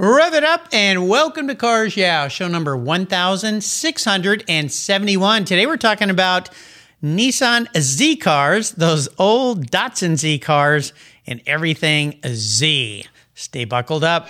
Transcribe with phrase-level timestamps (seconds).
[0.00, 5.44] Rev it up and welcome to Cars Yeah, show number 1671.
[5.44, 6.50] Today we're talking about
[7.02, 10.92] Nissan Z cars, those old Datsun Z cars,
[11.26, 13.06] and everything Z.
[13.34, 14.28] Stay buckled up.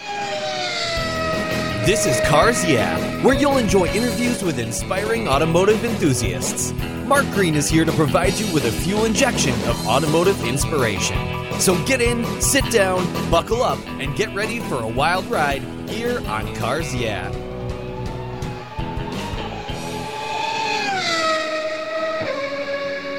[1.84, 6.72] This is Cars Yeah, where you'll enjoy interviews with inspiring automotive enthusiasts.
[7.04, 11.18] Mark Green is here to provide you with a fuel injection of automotive inspiration.
[11.58, 16.20] So get in, sit down, buckle up, and get ready for a wild ride here
[16.28, 17.30] on Cars Yeah.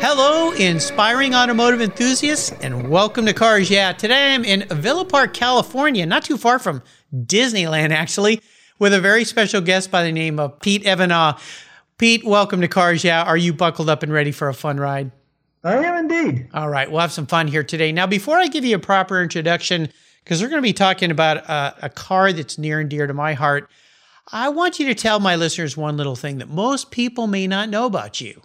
[0.02, 3.91] Hello, inspiring automotive enthusiasts, and welcome to Cars Yeah.
[3.91, 6.81] Today I'm in Villa Park, California, not too far from
[7.13, 8.41] Disneyland, actually,
[8.79, 11.37] with a very special guest by the name of Pete Evanow.
[11.98, 13.21] Pete, welcome to Cars Yeah.
[13.23, 15.12] Are you buckled up and ready for a fun ride?
[15.63, 16.49] I am indeed.
[16.54, 17.91] All right, we'll have some fun here today.
[17.91, 19.90] Now, before I give you a proper introduction,
[20.23, 23.13] because we're going to be talking about a, a, car that's near and dear to
[23.13, 23.70] my heart,
[24.32, 27.70] I want you to tell my listeners one little thing that most people may not
[27.70, 28.41] know about you.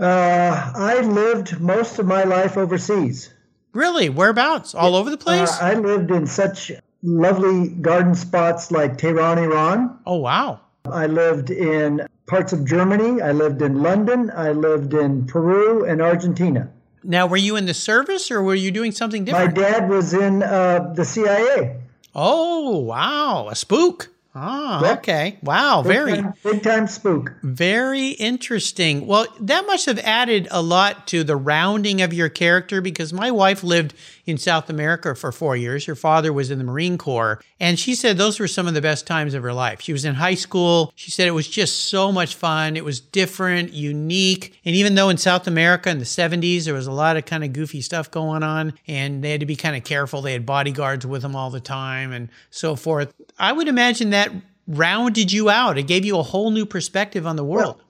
[0.00, 3.32] Uh, I lived most of my life overseas.
[3.72, 4.08] Really?
[4.08, 4.74] Whereabouts?
[4.74, 5.50] All over the place?
[5.60, 9.98] Uh, I lived in such lovely garden spots like Tehran, Iran.
[10.04, 10.60] Oh, wow.
[10.92, 13.20] I lived in parts of Germany.
[13.20, 14.30] I lived in London.
[14.34, 16.70] I lived in Peru and Argentina.
[17.04, 19.56] Now, were you in the service or were you doing something different?
[19.56, 21.80] My dad was in uh, the CIA.
[22.14, 23.48] Oh, wow.
[23.48, 24.10] A spook.
[24.40, 25.36] Ah, okay.
[25.42, 27.32] Wow, big very time, big time spook.
[27.42, 29.06] Very interesting.
[29.06, 33.32] Well, that must have added a lot to the rounding of your character because my
[33.32, 33.94] wife lived
[34.28, 35.86] in South America for four years.
[35.86, 38.82] Her father was in the Marine Corps, and she said those were some of the
[38.82, 39.80] best times of her life.
[39.80, 40.92] She was in high school.
[40.94, 42.76] She said it was just so much fun.
[42.76, 44.58] It was different, unique.
[44.66, 47.42] And even though in South America in the 70s, there was a lot of kind
[47.42, 50.20] of goofy stuff going on, and they had to be kind of careful.
[50.20, 53.14] They had bodyguards with them all the time and so forth.
[53.38, 54.30] I would imagine that
[54.66, 55.78] rounded you out.
[55.78, 57.80] It gave you a whole new perspective on the world.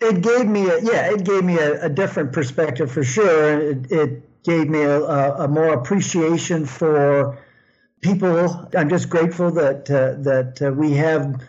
[0.00, 3.60] Well, it gave me a yeah, it gave me a, a different perspective for sure.
[3.60, 7.38] It, it gave me a, a, more appreciation for
[8.00, 8.68] people.
[8.76, 11.42] I'm just grateful that uh, that uh, we have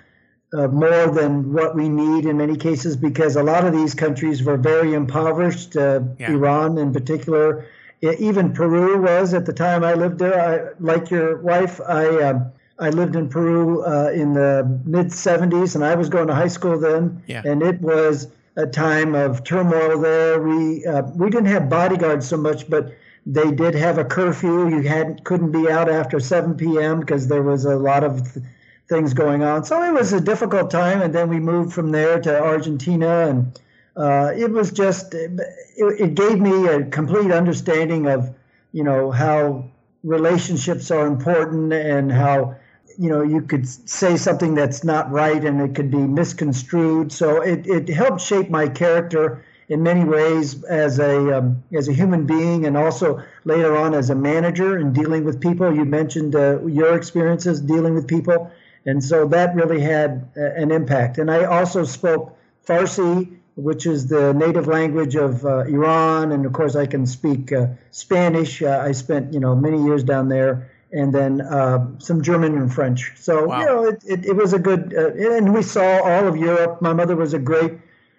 [0.54, 4.42] uh, more than what we need in many cases because a lot of these countries
[4.42, 5.76] were very impoverished.
[5.76, 6.32] Uh, yeah.
[6.32, 7.68] Iran, in particular,
[8.02, 10.40] even Peru was at the time I lived there.
[10.40, 12.24] I, like your wife, I.
[12.24, 16.36] Um, I lived in Peru uh, in the mid 70s, and I was going to
[16.36, 17.24] high school then.
[17.26, 17.42] Yeah.
[17.46, 18.28] And it was
[18.58, 20.42] a time of turmoil there.
[20.42, 22.96] We uh, we didn't have bodyguards so much, but
[23.26, 24.70] they did have a curfew.
[24.70, 27.00] You had couldn't be out after 7 p.m.
[27.00, 28.46] because there was a lot of th-
[28.88, 29.64] things going on.
[29.64, 31.02] So it was a difficult time.
[31.02, 33.60] And then we moved from there to Argentina, and
[33.98, 35.40] uh, it was just it,
[35.78, 38.34] it gave me a complete understanding of
[38.72, 39.66] you know how
[40.04, 42.56] relationships are important and how
[42.98, 47.12] you know you could say something that's not right and it could be misconstrued.
[47.12, 51.94] So it, it helped shape my character in many ways as a um, as a
[51.94, 55.74] human being and also later on as a manager and dealing with people.
[55.74, 58.52] You mentioned uh, your experiences dealing with people.
[58.86, 61.18] And so that really had uh, an impact.
[61.18, 66.32] And i also spoke farsi which is the native language of uh, iran.
[66.32, 68.62] And of course i can speak uh, spanish.
[68.62, 72.74] Uh, i spent you know many years down there and then uh, some German and
[72.74, 73.12] French.
[73.18, 73.60] So wow.
[73.60, 76.82] you know, it, it, it was a good, uh, and we saw all of Europe.
[76.82, 77.74] My mother was a great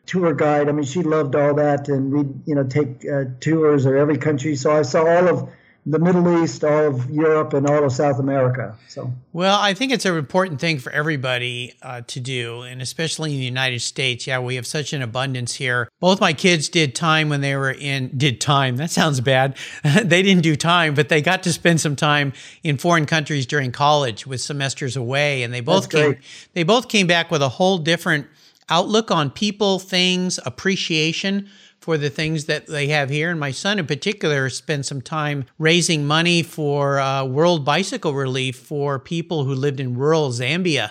[0.05, 0.69] tour guide.
[0.69, 4.19] I mean, she loved all that, and we'd you know take uh, tours of every
[4.19, 4.57] country.
[4.57, 5.49] So I saw all of
[5.89, 8.75] the Middle East, all of Europe, and all of South America.
[8.89, 13.33] So, well, I think it's an important thing for everybody uh, to do, and especially
[13.33, 14.27] in the United States.
[14.27, 15.89] Yeah, we have such an abundance here.
[16.01, 18.77] Both my kids did time when they were in did time.
[18.79, 19.57] That sounds bad.
[20.03, 22.33] they didn't do time, but they got to spend some time
[22.65, 26.17] in foreign countries during college with semesters away, and they both came.
[26.55, 28.27] They both came back with a whole different
[28.69, 31.49] outlook on people, things, appreciation
[31.87, 33.31] for the things that they have here.
[33.31, 38.57] And my son, in particular, spent some time raising money for uh, World Bicycle Relief
[38.57, 40.91] for people who lived in rural Zambia.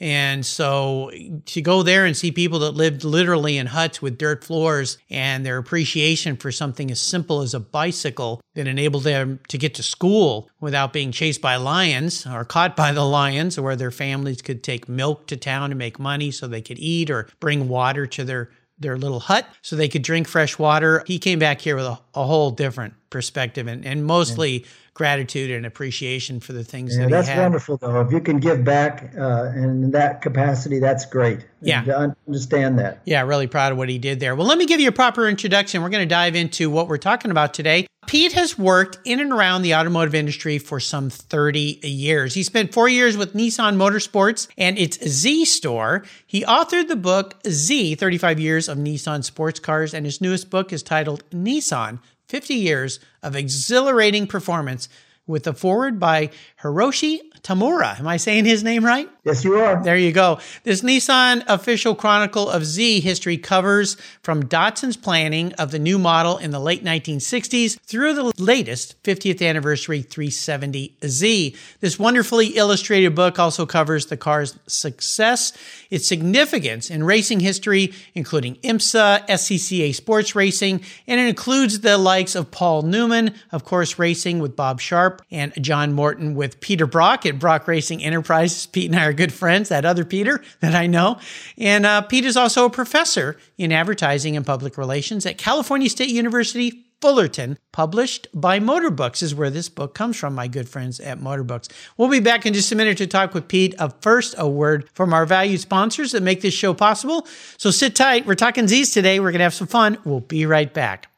[0.00, 1.10] And so
[1.44, 5.44] to go there and see people that lived literally in huts with dirt floors and
[5.44, 9.82] their appreciation for something as simple as a bicycle that enabled them to get to
[9.82, 14.62] school without being chased by lions or caught by the lions, or their families could
[14.62, 18.24] take milk to town to make money so they could eat or bring water to
[18.24, 21.04] their their little hut so they could drink fresh water.
[21.06, 24.64] He came back here with a, a whole different perspective and, and mostly
[24.94, 27.42] gratitude and appreciation for the things yeah, that that's he had.
[27.42, 28.00] wonderful though.
[28.00, 31.46] If you can give back uh, in that capacity that's great.
[31.60, 31.82] Yeah.
[31.84, 33.00] To understand that.
[33.04, 34.34] Yeah really proud of what he did there.
[34.34, 35.82] Well let me give you a proper introduction.
[35.82, 37.86] We're going to dive into what we're talking about today.
[38.06, 42.34] Pete has worked in and around the automotive industry for some 30 years.
[42.34, 46.04] He spent four years with Nissan Motorsports and its Z store.
[46.26, 50.72] He authored the book Z 35 Years of Nissan Sports Cars, and his newest book
[50.72, 54.88] is titled Nissan 50 Years of Exhilarating Performance
[55.26, 56.30] with a foreword by
[56.62, 57.98] Hiroshi Tamura.
[57.98, 59.08] Am I saying his name right?
[59.22, 59.82] Yes, you are.
[59.82, 60.38] There you go.
[60.64, 66.38] This Nissan official chronicle of Z history covers from Datsun's planning of the new model
[66.38, 71.56] in the late 1960s through the latest 50th anniversary 370Z.
[71.80, 75.52] This wonderfully illustrated book also covers the car's success,
[75.90, 82.34] its significance in racing history, including IMSA, SCCA sports racing, and it includes the likes
[82.34, 87.26] of Paul Newman, of course, racing with Bob Sharp, and John Morton with Peter Brock
[87.26, 88.64] at Brock Racing Enterprises.
[88.72, 91.18] Pete and I are good friends, that other Peter that I know.
[91.58, 96.08] And uh, Pete is also a professor in advertising and public relations at California State
[96.08, 96.86] University.
[97.02, 101.70] Fullerton, published by Motorbooks, is where this book comes from, my good friends at Motorbooks.
[101.96, 103.74] We'll be back in just a minute to talk with Pete.
[103.78, 107.26] Uh, first, a word from our valued sponsors that make this show possible.
[107.56, 108.26] So sit tight.
[108.26, 109.18] We're talking Z's today.
[109.18, 109.96] We're going to have some fun.
[110.04, 111.08] We'll be right back.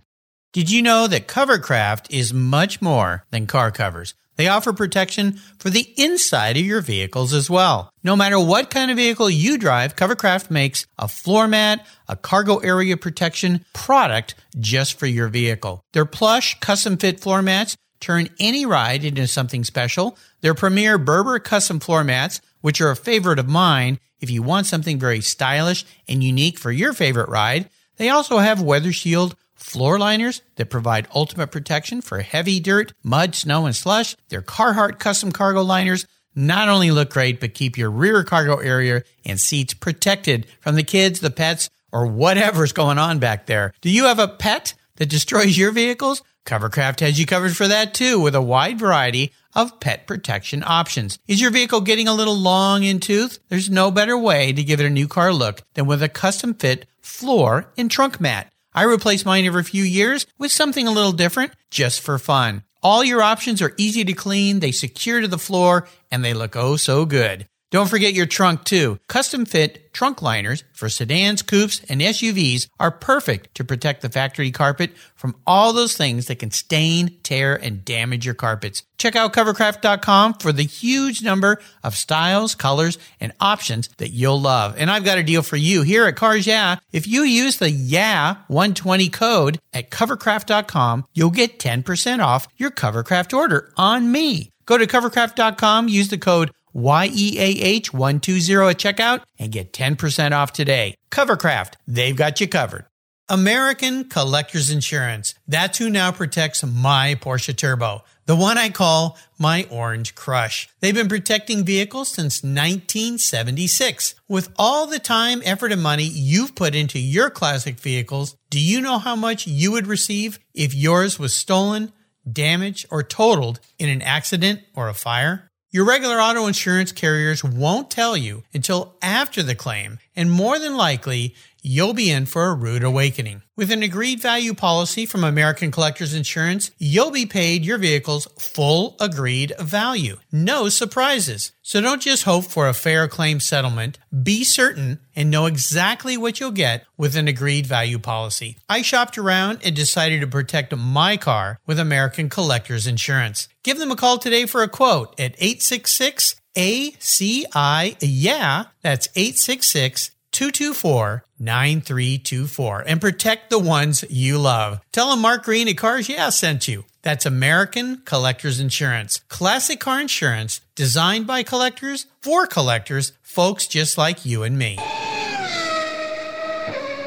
[0.52, 4.12] Did you know that Covercraft is much more than car covers?
[4.36, 7.88] They offer protection for the inside of your vehicles as well.
[8.04, 12.58] No matter what kind of vehicle you drive, Covercraft makes a floor mat, a cargo
[12.58, 15.80] area protection product just for your vehicle.
[15.94, 20.18] Their plush, custom fit floor mats turn any ride into something special.
[20.42, 24.66] Their premier Berber custom floor mats, which are a favorite of mine if you want
[24.66, 27.70] something very stylish and unique for your favorite ride.
[27.96, 33.34] They also have Weather Shield floor liners that provide ultimate protection for heavy dirt, mud,
[33.34, 34.16] snow, and slush.
[34.28, 39.02] Their Carhartt custom cargo liners not only look great, but keep your rear cargo area
[39.24, 43.72] and seats protected from the kids, the pets, or whatever's going on back there.
[43.80, 46.22] Do you have a pet that destroys your vehicles?
[46.44, 51.18] Covercraft has you covered for that too with a wide variety of pet protection options.
[51.28, 53.38] Is your vehicle getting a little long in tooth?
[53.48, 56.54] There's no better way to give it a new car look than with a custom
[56.54, 58.51] fit floor and trunk mat.
[58.74, 62.62] I replace mine every few years with something a little different just for fun.
[62.82, 66.56] All your options are easy to clean, they secure to the floor, and they look
[66.56, 67.46] oh so good.
[67.72, 69.00] Don't forget your trunk too.
[69.08, 74.50] Custom fit trunk liners for sedans, coupes, and SUVs are perfect to protect the factory
[74.50, 78.82] carpet from all those things that can stain, tear, and damage your carpets.
[78.98, 84.74] Check out covercraft.com for the huge number of styles, colors, and options that you'll love.
[84.76, 86.76] And I've got a deal for you here at Cars Yeah.
[86.92, 93.34] If you use the Yeah 120 code at covercraft.com, you'll get 10% off your Covercraft
[93.34, 94.51] order on me.
[94.66, 100.96] Go to covercraft.com, use the code YEAH120 at checkout and get 10% off today.
[101.10, 102.86] Covercraft, they've got you covered.
[103.28, 105.34] American Collectors Insurance.
[105.46, 110.68] That's who now protects my Porsche Turbo, the one I call my Orange Crush.
[110.80, 114.16] They've been protecting vehicles since 1976.
[114.28, 118.80] With all the time, effort, and money you've put into your classic vehicles, do you
[118.80, 121.92] know how much you would receive if yours was stolen,
[122.30, 125.48] damaged, or totaled in an accident or a fire?
[125.70, 130.76] Your regular auto insurance carriers won't tell you until after the claim, and more than
[130.76, 133.42] likely, you'll be in for a rude awakening.
[133.54, 138.96] With an agreed value policy from American Collectors Insurance, you'll be paid your vehicle's full
[138.98, 140.16] agreed value.
[140.30, 141.52] No surprises.
[141.62, 143.98] So don't just hope for a fair claim settlement.
[144.22, 148.56] Be certain and know exactly what you'll get with an agreed value policy.
[148.68, 153.48] I shopped around and decided to protect my car with American Collectors Insurance.
[153.62, 157.96] Give them a call today for a quote at 866 ACI.
[158.00, 164.80] Yeah, that's 866 224 9324 and protect the ones you love.
[164.92, 166.84] Tell them Mark Green at Cars Yeah sent you.
[167.02, 169.20] That's American Collectors Insurance.
[169.28, 174.78] Classic car insurance designed by collectors for collectors, folks just like you and me.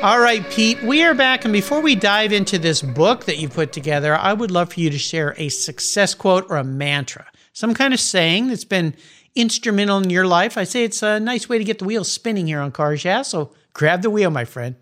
[0.01, 1.45] All right, Pete, we are back.
[1.45, 4.81] And before we dive into this book that you put together, I would love for
[4.81, 8.95] you to share a success quote or a mantra, some kind of saying that's been
[9.35, 10.57] instrumental in your life.
[10.57, 13.21] I say it's a nice way to get the wheels spinning here on Cars Yeah.
[13.21, 14.75] So grab the wheel, my friend.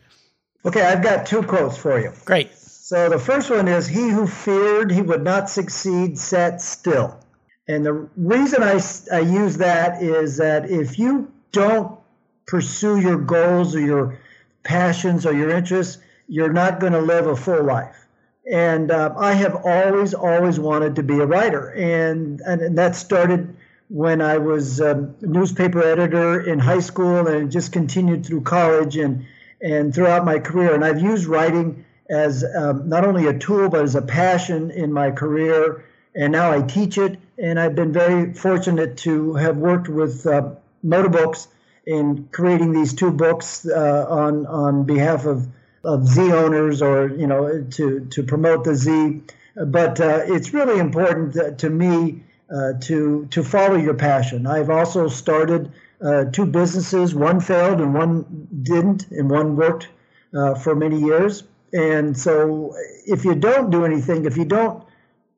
[0.66, 2.12] Okay, I've got two quotes for you.
[2.26, 2.52] Great.
[2.54, 7.20] So the first one is He who feared he would not succeed sat still.
[7.68, 8.80] And the reason I,
[9.12, 11.98] I use that is that if you don't
[12.46, 14.20] pursue your goals or your
[14.64, 17.96] passions or your interests, you're not going to live a full life.
[18.52, 21.70] And uh, I have always, always wanted to be a writer.
[21.70, 23.56] And, and that started
[23.94, 29.24] when I was a newspaper editor in high school and just continued through college and,
[29.62, 30.74] and throughout my career.
[30.74, 34.92] And I've used writing as um, not only a tool, but as a passion in
[34.92, 35.86] my career.
[36.16, 37.20] And now I teach it.
[37.38, 41.50] And I've been very fortunate to have worked with uh, Motorbooks
[41.86, 45.48] in creating these two books uh, on, on behalf of,
[45.84, 49.22] of Z owners or, you know, to, to promote the Z.
[49.56, 52.24] But uh, it's really important to me
[52.54, 54.46] uh, to, to follow your passion.
[54.46, 57.16] I've also started uh, two businesses.
[57.16, 59.88] One failed and one didn't, and one worked
[60.34, 61.44] uh, for many years.
[61.72, 62.76] And so,
[63.08, 64.84] if you don't do anything, if you don't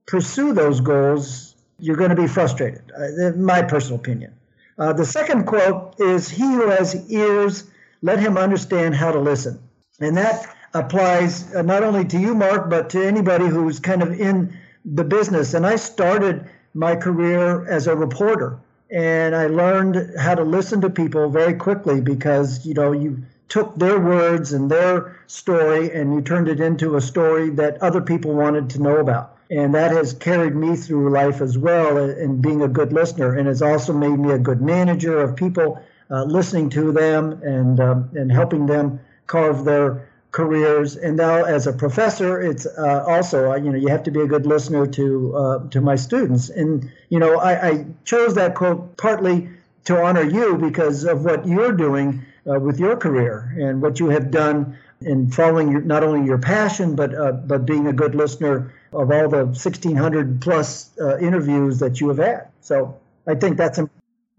[0.06, 2.92] pursue those goals, you're going to be frustrated.
[2.92, 4.34] Uh, my personal opinion.
[4.78, 7.64] Uh, the second quote is He who has ears,
[8.02, 9.60] let him understand how to listen.
[10.02, 14.58] And that applies not only to you, Mark, but to anybody who's kind of in
[14.84, 15.54] the business.
[15.54, 18.60] And I started my career as a reporter.
[18.92, 23.76] And I learned how to listen to people very quickly because, you know, you took
[23.76, 28.34] their words and their story and you turned it into a story that other people
[28.34, 29.38] wanted to know about.
[29.50, 33.36] And that has carried me through life as well in being a good listener.
[33.36, 37.80] And it's also made me a good manager of people, uh, listening to them and,
[37.80, 40.98] um, and helping them carve their careers.
[40.98, 44.20] And now, as a professor, it's uh, also uh, you know you have to be
[44.20, 46.50] a good listener to uh, to my students.
[46.50, 49.50] And you know, I, I, chose that quote partly
[49.86, 54.10] to honor you because of what you're doing uh, with your career and what you
[54.10, 58.14] have done in following your, not only your passion but uh, but being a good
[58.14, 62.50] listener of all the 1600 plus uh, interviews that you have had.
[62.60, 63.90] So I think that's a,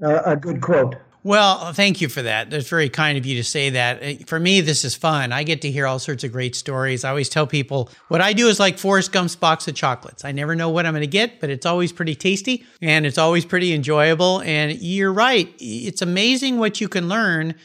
[0.03, 0.97] a good quote.
[1.27, 2.51] Well, thank you for that.
[2.51, 4.01] That's very kind of you to say that.
[4.01, 5.33] Uh, for me, this is fun.
[5.33, 7.03] I get to hear all sorts of great stories.
[7.03, 10.25] I always tell people what I do is like Forrest Gump's box of chocolates.
[10.25, 13.19] I never know what I'm going to get, but it's always pretty tasty and it's
[13.19, 14.41] always pretty enjoyable.
[14.43, 15.53] And you're right.
[15.59, 17.57] It's amazing what you can learn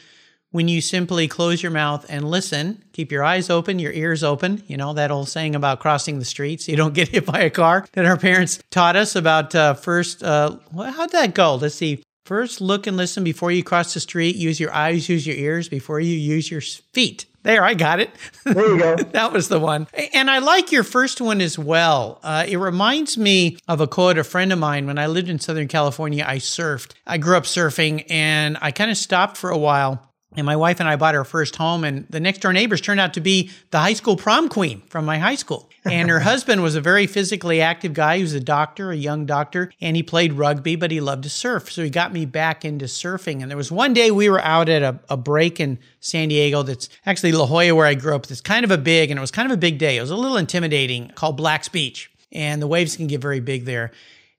[0.50, 4.64] when you simply close your mouth and listen, keep your eyes open, your ears open.
[4.66, 7.42] You know, that old saying about crossing the streets, so you don't get hit by
[7.42, 10.24] a car that our parents taught us about uh, first.
[10.24, 11.54] Uh, how'd that go?
[11.54, 12.02] Let's see.
[12.24, 14.36] First, look and listen before you cross the street.
[14.36, 17.26] Use your eyes, use your ears before you use your feet.
[17.42, 18.10] There, I got it.
[18.44, 18.96] There you go.
[19.12, 19.88] that was the one.
[20.14, 22.20] And I like your first one as well.
[22.22, 25.40] Uh, it reminds me of a quote a friend of mine when I lived in
[25.40, 26.24] Southern California.
[26.26, 26.92] I surfed.
[27.04, 30.80] I grew up surfing and I kind of stopped for a while and my wife
[30.80, 33.50] and I bought our first home, and the next door neighbors turned out to be
[33.70, 35.68] the high school prom queen from my high school.
[35.84, 38.18] And her husband was a very physically active guy.
[38.18, 41.30] He was a doctor, a young doctor, and he played rugby, but he loved to
[41.30, 41.72] surf.
[41.72, 43.42] So he got me back into surfing.
[43.42, 46.62] And there was one day we were out at a, a break in San Diego
[46.62, 48.26] that's actually La Jolla, where I grew up.
[48.26, 49.96] That's kind of a big, and it was kind of a big day.
[49.96, 52.10] It was a little intimidating, called Black's Beach.
[52.30, 53.90] And the waves can get very big there.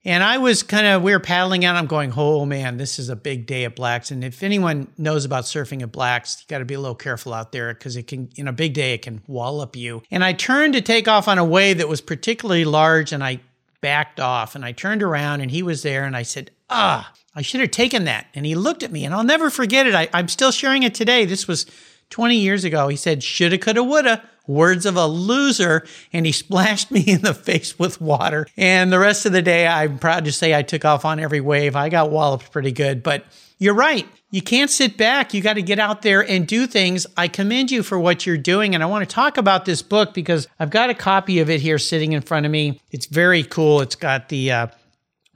[0.04, 1.76] And I was kind of, we were paddling out.
[1.76, 4.10] I'm going, oh man, this is a big day at Blacks.
[4.10, 7.32] And if anyone knows about surfing at Blacks, you got to be a little careful
[7.32, 10.02] out there because it can, in a big day, it can wallop you.
[10.10, 13.40] And I turned to take off on a wave that was particularly large and I
[13.80, 17.40] backed off and I turned around and he was there and I said, ah, I
[17.40, 18.26] should have taken that.
[18.34, 19.94] And he looked at me and I'll never forget it.
[19.94, 21.24] I, I'm still sharing it today.
[21.24, 21.66] This was
[22.10, 22.88] 20 years ago.
[22.88, 27.34] He said, shoulda, coulda, woulda words of a loser, and he splashed me in the
[27.34, 28.46] face with water.
[28.56, 31.40] And the rest of the day, I'm proud to say I took off on every
[31.40, 31.76] wave.
[31.76, 33.24] I got walloped pretty good, but
[33.58, 34.06] you're right.
[34.30, 35.32] You can't sit back.
[35.32, 37.06] You got to get out there and do things.
[37.16, 38.74] I commend you for what you're doing.
[38.74, 41.60] And I want to talk about this book because I've got a copy of it
[41.60, 42.80] here sitting in front of me.
[42.90, 43.80] It's very cool.
[43.80, 44.66] It's got the, uh,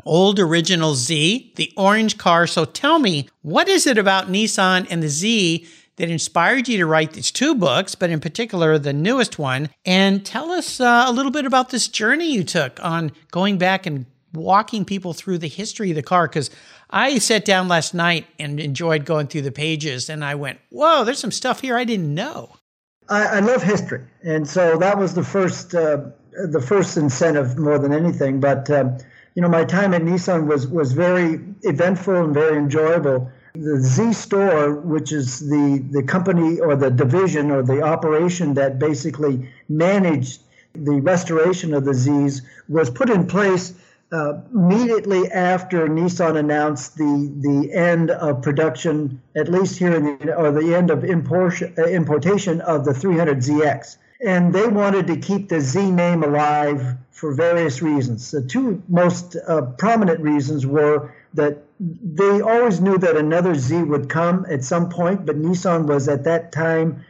[0.05, 2.47] old original Z, the orange car.
[2.47, 5.67] So tell me, what is it about Nissan and the Z
[5.99, 9.69] that inspired you to write these two books, but in particular the newest one.
[9.85, 13.85] And tell us uh, a little bit about this journey you took on going back
[13.85, 16.29] and walking people through the history of the car.
[16.29, 16.51] Because
[16.91, 21.05] I sat down last night and enjoyed going through the pages, and I went, "Whoa,
[21.05, 22.57] there's some stuff here I didn't know."
[23.09, 25.99] I, I love history, and so that was the first uh,
[26.51, 28.41] the first incentive more than anything.
[28.41, 28.91] But uh,
[29.35, 34.13] you know, my time at Nissan was was very eventful and very enjoyable the Z
[34.13, 40.43] store, which is the, the company or the division or the operation that basically managed
[40.75, 43.75] the restoration of the Zs, was put in place
[44.13, 50.35] uh, immediately after Nissan announced the the end of production, at least here in the
[50.35, 55.49] or the end of import, uh, importation of the 300ZX, and they wanted to keep
[55.49, 58.31] the Z name alive for various reasons.
[58.31, 64.09] The two most uh, prominent reasons were that they always knew that another Z would
[64.09, 67.05] come at some point, but Nissan was at that time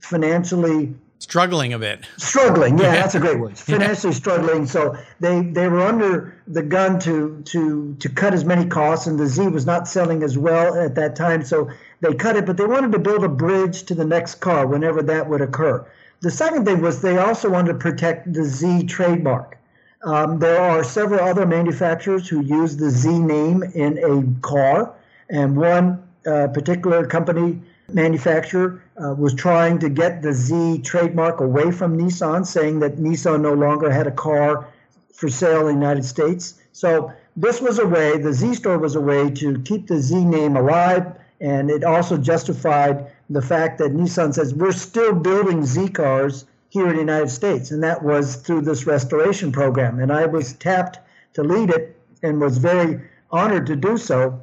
[0.00, 2.06] financially struggling a bit.
[2.18, 3.58] Struggling, yeah, that's a great word.
[3.74, 4.66] Financially struggling.
[4.66, 9.18] So they they were under the gun to to to cut as many costs, and
[9.18, 11.44] the Z was not selling as well at that time.
[11.44, 14.66] So they cut it, but they wanted to build a bridge to the next car
[14.66, 15.86] whenever that would occur.
[16.20, 19.58] The second thing was they also wanted to protect the Z trademark.
[20.04, 24.94] Um, there are several other manufacturers who use the Z name in a car,
[25.30, 31.70] and one uh, particular company manufacturer uh, was trying to get the Z trademark away
[31.70, 34.68] from Nissan, saying that Nissan no longer had a car
[35.12, 36.60] for sale in the United States.
[36.72, 40.22] So this was a way, the Z store was a way to keep the Z
[40.22, 41.06] name alive,
[41.40, 46.88] and it also justified the fact that Nissan says we're still building Z cars here
[46.88, 50.00] in the United States, and that was through this restoration program.
[50.00, 50.98] And I was tapped
[51.34, 53.00] to lead it and was very
[53.30, 54.42] honored to do so.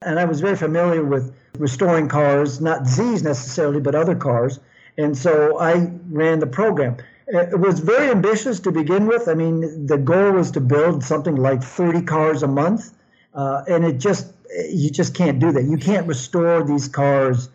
[0.00, 4.60] And I was very familiar with restoring cars, not Z's necessarily, but other cars.
[4.96, 6.98] And so I ran the program.
[7.26, 9.26] It was very ambitious to begin with.
[9.26, 12.94] I mean, the goal was to build something like 30 cars a month.
[13.34, 14.32] Uh, and it just,
[14.70, 15.64] you just can't do that.
[15.64, 17.48] You can't restore these cars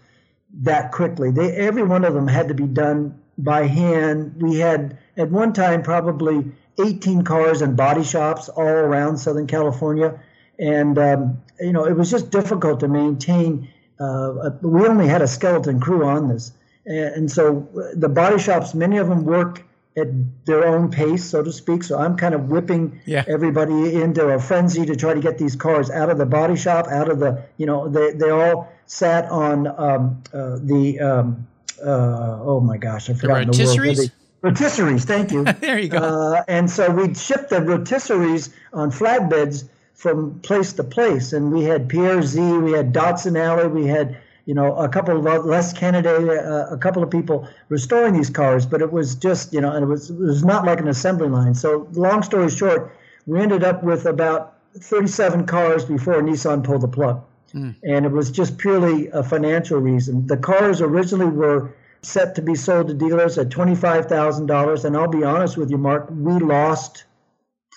[0.63, 1.31] that quickly.
[1.31, 4.41] They, every one of them had to be done by hand.
[4.41, 6.51] We had, at one time, probably
[6.83, 10.19] 18 cars and body shops all around Southern California.
[10.59, 15.27] And, um, you know, it was just difficult to maintain uh, we only had a
[15.27, 16.51] skeleton crew on this.
[16.85, 19.65] And so the body shops, many of them work
[19.97, 20.07] at
[20.45, 21.83] their own pace, so to speak.
[21.83, 23.25] So I'm kind of whipping yeah.
[23.27, 26.87] everybody into a frenzy to try to get these cars out of the body shop,
[26.87, 31.47] out of the, you know, they, they all sat on um, uh, the, um,
[31.83, 33.95] uh, oh my gosh, I forgot the, rotisseries?
[33.95, 34.11] the word.
[34.53, 35.43] Rotisseries, thank you.
[35.59, 35.97] there you go.
[35.97, 41.33] Uh, and so we'd ship the rotisseries on flatbeds from place to place.
[41.33, 45.17] And we had Pierre Z, we had Datsun Alley, we had you know a couple
[45.17, 49.53] of Les Kennedy, uh, a couple of people restoring these cars, but it was just
[49.53, 51.53] you know, and it was it was not like an assembly line.
[51.53, 56.87] So long story short, we ended up with about 37 cars before Nissan pulled the
[56.87, 57.23] plug.
[57.53, 57.75] Mm.
[57.83, 60.27] And it was just purely a financial reason.
[60.27, 64.85] The cars originally were set to be sold to dealers at $25,000.
[64.85, 67.03] And I'll be honest with you, Mark, we lost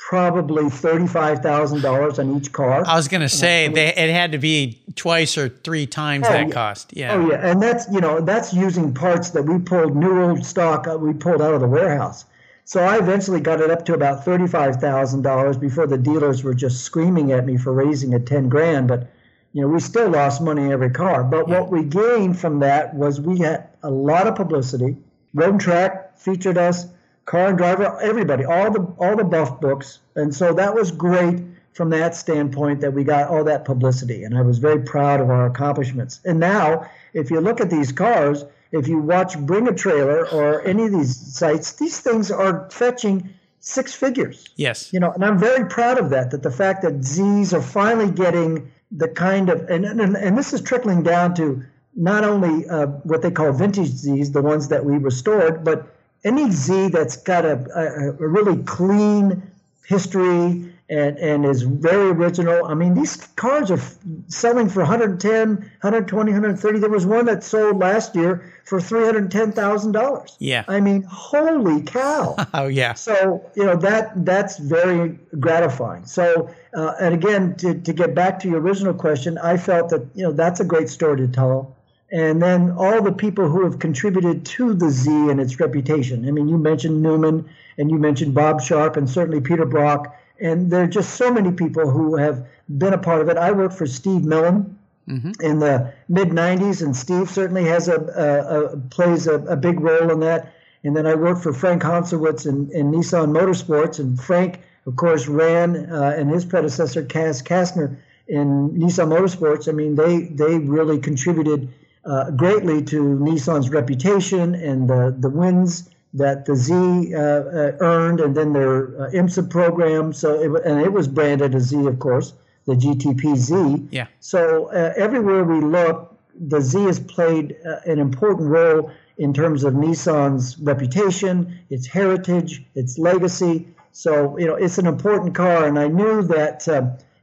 [0.08, 2.84] probably $35,000 on each car.
[2.86, 6.32] I was going to say they, it had to be twice or three times oh,
[6.32, 6.52] that yeah.
[6.52, 6.92] cost.
[6.96, 7.12] Yeah.
[7.14, 7.50] Oh yeah.
[7.50, 11.12] And that's, you know, that's using parts that we pulled new old stock uh, we
[11.12, 12.24] pulled out of the warehouse.
[12.64, 17.32] So I eventually got it up to about $35,000 before the dealers were just screaming
[17.32, 19.10] at me for raising it 10 grand, but
[19.52, 21.24] you know, we still lost money every car.
[21.24, 21.60] But yeah.
[21.60, 24.96] what we gained from that was we had a lot of publicity.
[25.34, 26.86] Road and Track featured us
[27.24, 31.40] car and driver, everybody, all the all the buff books, and so that was great
[31.72, 35.30] from that standpoint that we got all that publicity, and I was very proud of
[35.30, 36.20] our accomplishments.
[36.24, 40.62] And now, if you look at these cars, if you watch Bring a Trailer or
[40.66, 44.48] any of these sites, these things are fetching six figures.
[44.56, 44.92] Yes.
[44.92, 46.30] You know, and I'm very proud of that.
[46.30, 50.52] That the fact that Z's are finally getting the kind of and and, and this
[50.52, 51.62] is trickling down to
[51.94, 56.50] not only uh, what they call vintage Z's, the ones that we restored, but any
[56.50, 59.42] Z that's got a, a, a really clean
[59.86, 62.66] history and, and is very original.
[62.66, 63.80] I mean, these cars are
[64.26, 66.78] selling for 110, 120, 130.
[66.80, 70.36] There was one that sold last year for $310,000.
[70.40, 70.64] Yeah.
[70.66, 72.34] I mean, holy cow.
[72.54, 72.94] oh, yeah.
[72.94, 76.04] So, you know, that that's very gratifying.
[76.06, 80.04] So, uh, and again, to, to get back to your original question, I felt that,
[80.14, 81.76] you know, that's a great story to tell
[82.12, 86.26] and then all the people who have contributed to the Z and its reputation.
[86.26, 87.48] I mean, you mentioned Newman,
[87.78, 91.52] and you mentioned Bob Sharp, and certainly Peter Brock, and there are just so many
[91.52, 92.46] people who have
[92.78, 93.36] been a part of it.
[93.36, 95.32] I worked for Steve Millen mm-hmm.
[95.40, 99.80] in the mid '90s, and Steve certainly has a, a, a plays a, a, big
[99.80, 100.52] role in that.
[100.82, 105.28] And then I worked for Frank Honsowetz in, in Nissan Motorsports, and Frank, of course,
[105.28, 107.96] ran uh, and his predecessor Kas Kastner
[108.28, 109.68] in Nissan Motorsports.
[109.68, 111.68] I mean, they they really contributed
[112.04, 116.74] uh, greatly to Nissan's reputation and the, the wins that the Z
[117.14, 120.12] uh, uh, earned, and then their uh, IMSA program.
[120.12, 122.34] So, it, and it was branded a Z, of course,
[122.66, 123.88] the GTP Z.
[123.90, 124.06] Yeah.
[124.20, 129.64] So uh, everywhere we look, the Z has played uh, an important role in terms
[129.64, 133.68] of Nissan's reputation, its heritage, its legacy.
[133.92, 136.66] So you know, it's an important car, and I knew that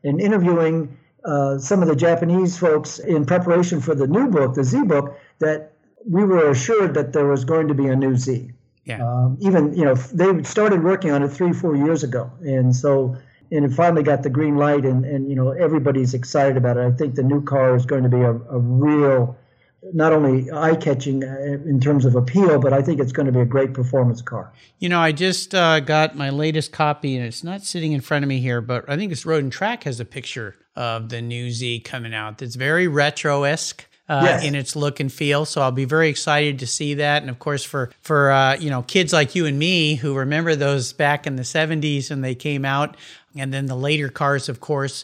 [0.04, 4.64] in interviewing uh, some of the Japanese folks in preparation for the new book, the
[4.64, 5.74] Z book, that
[6.10, 8.52] we were assured that there was going to be a new Z.
[8.88, 9.06] Yeah.
[9.06, 13.18] Um, even you know they started working on it three, four years ago, and so
[13.52, 16.86] and it finally got the green light, and and you know everybody's excited about it.
[16.86, 19.38] I think the new car is going to be a, a real
[19.94, 23.32] not only eye catching uh, in terms of appeal, but I think it's going to
[23.32, 24.54] be a great performance car.
[24.80, 28.24] You know, I just uh, got my latest copy, and it's not sitting in front
[28.24, 31.22] of me here, but I think it's Road and Track has a picture of the
[31.22, 32.38] new Z coming out.
[32.38, 33.86] That's very retro esque.
[34.10, 34.44] Uh, yes.
[34.46, 35.44] in its look and feel.
[35.44, 37.24] So I'll be very excited to see that.
[37.24, 40.56] And of course, for for uh, you know kids like you and me who remember
[40.56, 42.96] those back in the '70s and they came out,
[43.36, 45.04] and then the later cars, of course,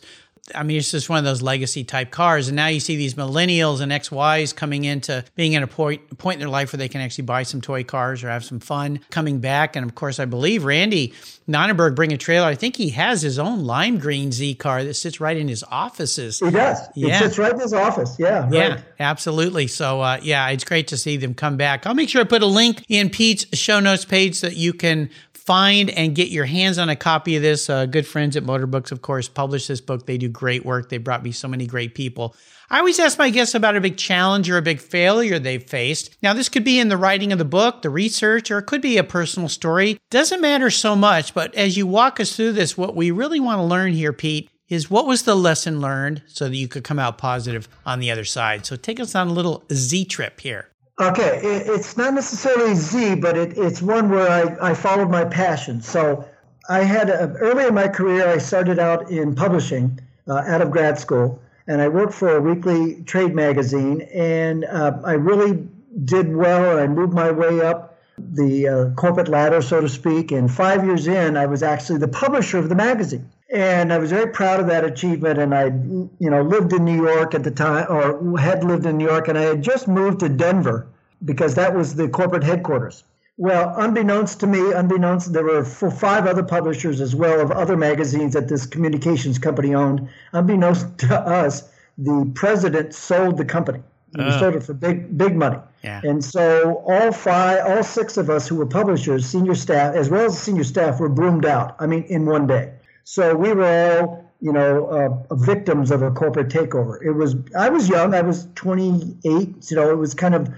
[0.54, 2.50] I mean, it's just one of those legacy type cars.
[2.50, 6.36] And now you see these millennials and XYs coming into being at a point, point
[6.36, 9.00] in their life where they can actually buy some toy cars or have some fun
[9.10, 9.78] coming back.
[9.78, 11.14] And of course, I believe Randy
[11.48, 12.48] Nonnenberg bring a trailer.
[12.48, 15.64] I think he has his own lime green Z car that sits right in his
[15.64, 16.40] offices.
[16.40, 16.78] He does.
[16.94, 17.16] Yeah.
[17.16, 18.18] It sits right in his office.
[18.20, 18.50] Yeah.
[18.52, 18.84] Yeah, right.
[19.00, 19.68] absolutely.
[19.68, 21.88] So, uh, yeah, it's great to see them come back.
[21.88, 24.74] I'll make sure I put a link in Pete's show notes page so that you
[24.74, 25.10] can
[25.46, 27.70] find and get your hands on a copy of this.
[27.70, 30.06] Uh, good friends at Motorbooks, of course, publish this book.
[30.06, 30.90] They do great work.
[30.90, 32.36] They brought me so many great people.
[32.70, 36.18] I always ask my guests about a big challenge or a big failure they've faced.
[36.24, 38.82] Now, this could be in the writing of the book, the research, or it could
[38.82, 40.00] be a personal story.
[40.10, 43.60] Doesn't matter so much, but as you walk us through this, what we really want
[43.60, 47.00] to learn here, Pete, is what was the lesson learned so that you could come
[47.00, 48.66] out positive on the other side.
[48.66, 50.70] So take us on a little Z trip here.
[51.02, 55.82] Okay, it's not necessarily Z, but it, it's one where I, I followed my passion.
[55.82, 56.28] So
[56.70, 60.72] I had a, early in my career, I started out in publishing uh, out of
[60.72, 65.68] grad school, and I worked for a weekly trade magazine, and uh, I really
[66.06, 70.32] did well, and I moved my way up the uh, corporate ladder, so to speak.
[70.32, 74.10] And five years in, I was actually the publisher of the magazine and I was
[74.10, 75.40] very proud of that achievement.
[75.40, 78.98] And I, you know, lived in New York at the time, or had lived in
[78.98, 80.88] New York, and I had just moved to Denver
[81.24, 83.04] because that was the corporate headquarters.
[83.38, 88.34] Well, unbeknownst to me, unbeknownst, there were five other publishers as well of other magazines
[88.34, 90.08] that this communications company owned.
[90.34, 91.64] Unbeknownst to us,
[91.98, 93.82] the president sold the company.
[94.16, 94.40] He uh.
[94.40, 95.58] sold it for big, big money.
[95.84, 96.02] Yeah.
[96.04, 100.26] And so all five, all six of us who were publishers, senior staff, as well
[100.26, 101.76] as senior staff, were broomed out.
[101.80, 102.72] I mean, in one day.
[103.04, 104.86] So we were all, you know,
[105.30, 107.04] uh, victims of a corporate takeover.
[107.04, 110.50] It was, I was young, I was 28, you know, it was kind of,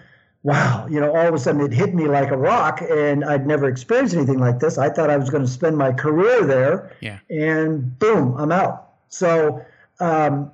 [0.45, 3.47] wow, you know, all of a sudden it hit me like a rock and I'd
[3.47, 4.77] never experienced anything like this.
[4.77, 6.95] I thought I was going to spend my career there.
[7.01, 7.17] Yeah.
[7.31, 8.91] And boom, I'm out.
[9.09, 9.65] So,
[9.99, 10.51] um,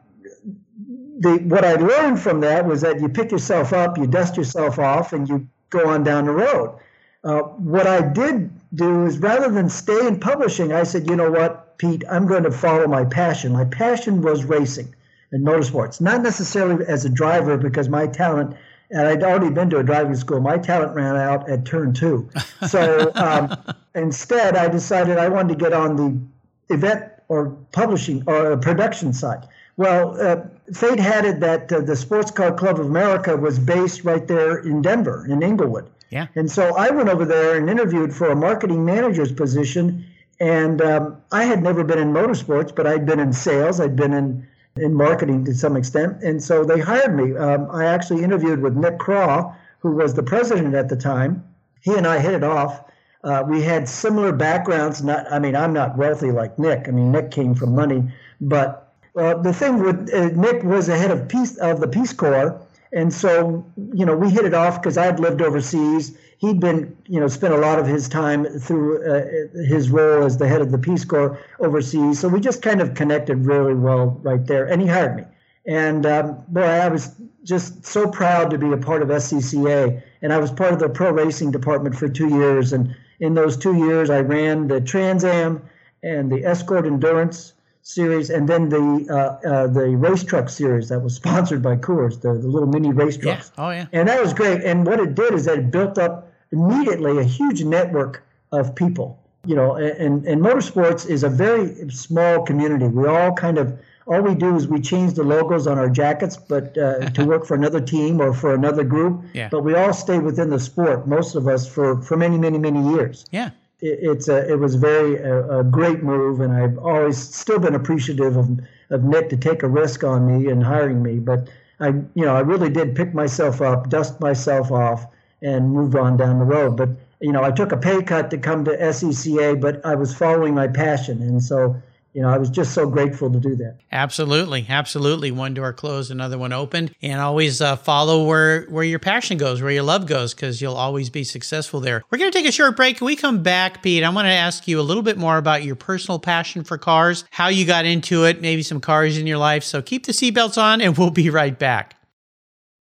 [1.19, 4.79] the, what I learned from that was that you pick yourself up, you dust yourself
[4.79, 6.79] off, and you go on down the road.
[7.25, 11.29] Uh, what I did do is rather than stay in publishing, I said, you know
[11.29, 11.77] what?
[11.77, 13.51] Pete, I'm going to follow my passion.
[13.51, 14.95] My passion was racing
[15.33, 18.55] and motorsports, not necessarily as a driver because my talent,
[18.91, 22.29] and I'd already been to a driving school, my talent ran out at turn two.
[22.67, 23.55] So um,
[23.95, 29.47] instead, I decided I wanted to get on the event or publishing or production side.
[29.77, 30.41] Well, uh,
[30.73, 34.57] fate had it that uh, the Sports Car Club of America was based right there
[34.57, 35.89] in Denver, in Englewood.
[36.09, 36.27] Yeah.
[36.35, 40.05] And so I went over there and interviewed for a marketing manager's position
[40.41, 43.79] and um, I had never been in motorsports, but I'd been in sales.
[43.79, 47.35] I'd been in in marketing to some extent, and so they hired me.
[47.35, 51.43] Um, I actually interviewed with Nick Craw, who was the president at the time.
[51.81, 52.83] He and I hit it off.
[53.23, 55.03] Uh, we had similar backgrounds.
[55.03, 56.87] Not, I mean, I'm not wealthy like Nick.
[56.87, 60.97] I mean, Nick came from money, but uh, the thing with uh, Nick was the
[60.97, 62.59] head of peace of the Peace Corps,
[62.93, 67.19] and so you know we hit it off because I'd lived overseas he'd been, you
[67.19, 70.71] know, spent a lot of his time through uh, his role as the head of
[70.71, 72.19] the Peace Corps overseas.
[72.19, 74.65] So we just kind of connected really well right there.
[74.65, 75.23] And he hired me.
[75.67, 80.01] And um, boy, I was just so proud to be a part of SCCA.
[80.23, 82.73] And I was part of the pro racing department for two years.
[82.73, 85.61] And in those two years, I ran the Trans Am
[86.01, 90.99] and the Escort Endurance series, and then the uh, uh, the race truck series that
[90.99, 93.51] was sponsored by Coors, the, the little mini race trucks.
[93.57, 93.65] Yeah.
[93.65, 93.85] Oh yeah.
[93.91, 94.63] And that was great.
[94.63, 99.17] And what it did is that it built up immediately a huge network of people.
[99.43, 102.85] You know, and, and motorsports is a very small community.
[102.87, 106.37] We all kind of all we do is we change the logos on our jackets,
[106.37, 109.23] but uh, to work for another team or for another group.
[109.33, 109.49] Yeah.
[109.49, 111.07] But we all stay within the sport.
[111.07, 113.25] Most of us for for many many many years.
[113.31, 113.49] Yeah.
[113.81, 117.75] It, it's a it was very a, a, great move, and I've always still been
[117.75, 121.19] appreciative of of Nick to take a risk on me and hiring me.
[121.19, 125.05] But I you know I really did pick myself up, dust myself off
[125.41, 126.77] and moved on down the road.
[126.77, 126.89] But
[127.19, 130.55] you know, I took a pay cut to come to SCCA, but I was following
[130.55, 131.75] my passion, and so
[132.13, 133.77] you know, I was just so grateful to do that.
[133.91, 135.31] Absolutely, absolutely.
[135.31, 139.61] One door closed, another one opened, and always uh, follow where where your passion goes,
[139.61, 142.03] where your love goes, because you'll always be successful there.
[142.09, 142.99] We're going to take a short break.
[142.99, 145.63] When we come back, Pete, I want to ask you a little bit more about
[145.63, 149.37] your personal passion for cars, how you got into it, maybe some cars in your
[149.37, 149.63] life.
[149.63, 151.95] So keep the seatbelts on, and we'll be right back.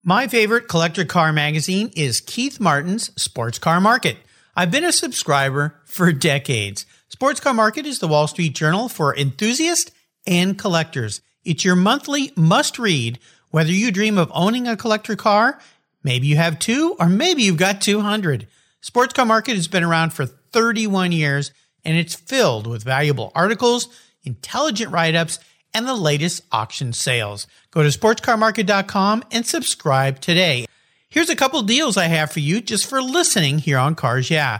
[0.03, 4.15] My favorite collector car magazine is Keith Martin's Sports Car Market.
[4.55, 6.85] I've been a subscriber for decades.
[7.09, 9.91] Sports Car Market is the Wall Street Journal for enthusiasts
[10.25, 11.21] and collectors.
[11.45, 13.17] It's your monthly must read,
[13.49, 15.57] whether you dream of owning a collector car,
[16.03, 18.47] maybe you have two, or maybe you've got 200.
[18.81, 21.51] Sports Car Market has been around for 31 years
[21.85, 23.87] and it's filled with valuable articles,
[24.23, 25.39] intelligent write ups,
[25.73, 27.47] and the latest auction sales.
[27.71, 30.65] Go to sportscarmarket.com and subscribe today.
[31.07, 34.59] Here's a couple deals I have for you just for listening here on Cars Yeah.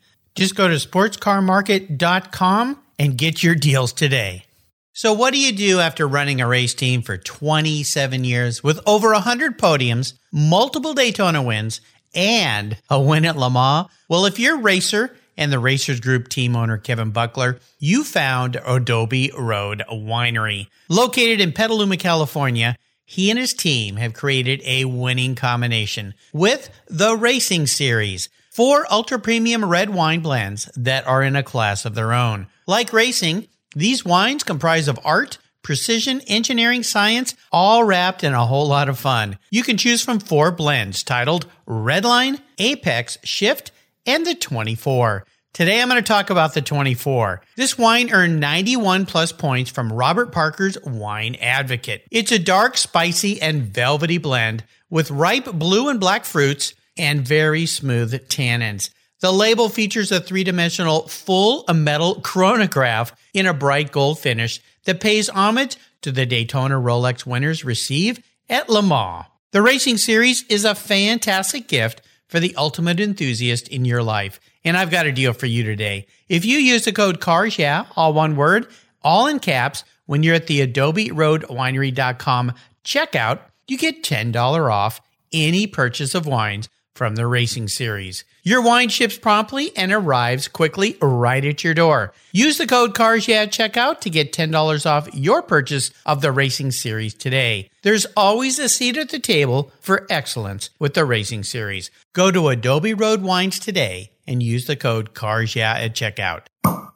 [0.35, 4.45] Just go to sportscarmarket.com and get your deals today.
[4.93, 9.11] So, what do you do after running a race team for 27 years with over
[9.13, 11.81] 100 podiums, multiple Daytona wins,
[12.13, 13.87] and a win at Le Mans?
[14.09, 19.31] Well, if you're racer and the Racers Group team owner Kevin Buckler, you found Adobe
[19.37, 20.67] Road Winery.
[20.89, 27.15] Located in Petaluma, California, he and his team have created a winning combination with the
[27.15, 28.29] Racing Series.
[28.51, 32.47] Four ultra premium red wine blends that are in a class of their own.
[32.67, 38.67] Like racing, these wines comprise of art, precision, engineering, science, all wrapped in a whole
[38.67, 39.37] lot of fun.
[39.51, 43.71] You can choose from four blends titled Redline, Apex, Shift,
[44.05, 45.25] and the 24.
[45.53, 47.41] Today I'm going to talk about the 24.
[47.55, 52.05] This wine earned 91 plus points from Robert Parker's Wine Advocate.
[52.11, 57.65] It's a dark, spicy, and velvety blend with ripe blue and black fruits and very
[57.65, 58.91] smooth tannins.
[59.21, 65.01] The label features a three dimensional full metal chronograph in a bright gold finish that
[65.01, 69.25] pays homage to the Daytona Rolex winners receive at Le Mans.
[69.51, 74.39] The racing series is a fantastic gift for the ultimate enthusiast in your life.
[74.63, 76.05] And I've got a deal for you today.
[76.29, 78.67] If you use the code CARS, yeah, all one word,
[79.01, 82.53] all in caps, when you're at the adoberoadwinery.com
[82.85, 85.01] checkout, you get $10 off
[85.33, 88.23] any purchase of wines from the racing series.
[88.43, 92.13] Your wine ships promptly and arrives quickly right at your door.
[92.31, 96.71] Use the code CARS at checkout to get $10 off your purchase of the racing
[96.71, 97.69] series today.
[97.83, 101.91] There's always a seat at the table for excellence with the racing series.
[102.13, 106.47] Go to Adobe Road Wines today and use the code CARS at checkout.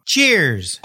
[0.06, 0.80] Cheers!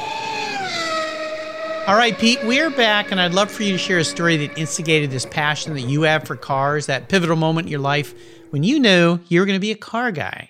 [1.86, 4.56] All right, Pete, we're back, and I'd love for you to share a story that
[4.56, 8.14] instigated this passion that you have for cars, that pivotal moment in your life
[8.50, 10.48] when you knew you were going to be a car guy.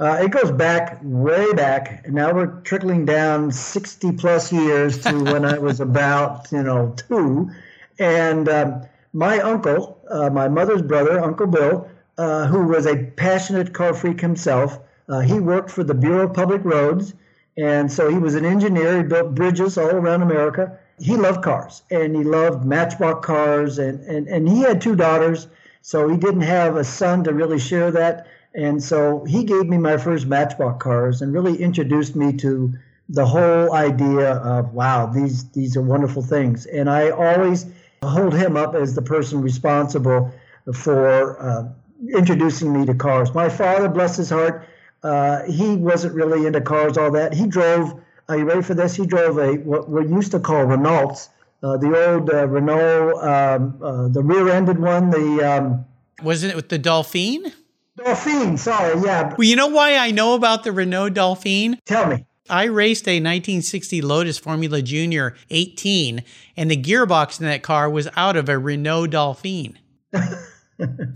[0.00, 2.08] Uh, it goes back way back.
[2.08, 7.50] Now we're trickling down 60 plus years to when I was about, you know, two.
[7.98, 13.74] And um, my uncle, uh, my mother's brother, Uncle Bill, uh, who was a passionate
[13.74, 17.14] car freak himself, uh, he worked for the Bureau of Public Roads
[17.56, 18.96] and so he was an engineer.
[18.96, 20.78] He built bridges all around America.
[20.98, 23.78] He loved cars and he loved matchbox cars.
[23.78, 25.46] And, and, and he had two daughters.
[25.82, 28.26] So he didn't have a son to really share that.
[28.54, 32.74] And so he gave me my first matchbox cars and really introduced me to
[33.08, 36.66] the whole idea of, wow, these, these are wonderful things.
[36.66, 37.66] And I always
[38.02, 40.32] hold him up as the person responsible
[40.74, 41.68] for uh,
[42.14, 43.34] introducing me to cars.
[43.34, 44.66] My father, bless his heart,
[45.02, 47.34] uh, he wasn't really into cars all that.
[47.34, 48.00] He drove.
[48.28, 48.94] Are you ready for this?
[48.94, 51.30] He drove a what we used to call Renaults,
[51.62, 55.10] uh, the old uh, Renault, um, uh, the rear-ended one.
[55.10, 55.84] The um,
[56.22, 57.52] wasn't it with the Dauphine?
[57.96, 58.56] Dauphine.
[58.56, 59.34] Sorry, yeah.
[59.36, 61.78] Well, you know why I know about the Renault Dauphine?
[61.84, 62.24] Tell me.
[62.48, 66.24] I raced a 1960 Lotus Formula Junior 18,
[66.56, 69.78] and the gearbox in that car was out of a Renault Dauphine.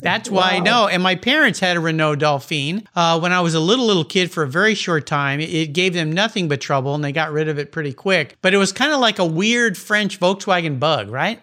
[0.00, 0.56] That's why wow.
[0.56, 0.88] I know.
[0.88, 4.30] And my parents had a Renault Dauphine uh, when I was a little, little kid
[4.30, 5.40] for a very short time.
[5.40, 8.36] It gave them nothing but trouble and they got rid of it pretty quick.
[8.42, 11.40] But it was kind of like a weird French Volkswagen bug, right?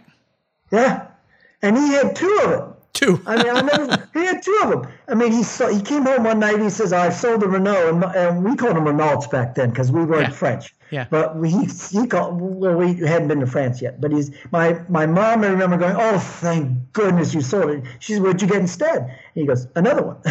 [0.71, 1.07] Yeah.
[1.61, 2.73] And he had two of them.
[2.93, 3.21] Two.
[3.25, 4.91] I mean, I never, he had two of them.
[5.07, 6.59] I mean, he saw, he came home one night.
[6.59, 9.91] He says, "I sold the Renault," and, and we called them Renaults back then because
[9.91, 10.29] we weren't yeah.
[10.31, 10.75] French.
[10.91, 11.07] Yeah.
[11.09, 12.39] But we he called.
[12.41, 14.01] Well, we hadn't been to France yet.
[14.01, 15.43] But he's my my mom.
[15.43, 19.17] I remember going, "Oh, thank goodness you sold it." She said, "What'd you get instead?"
[19.33, 20.17] He goes, "Another one."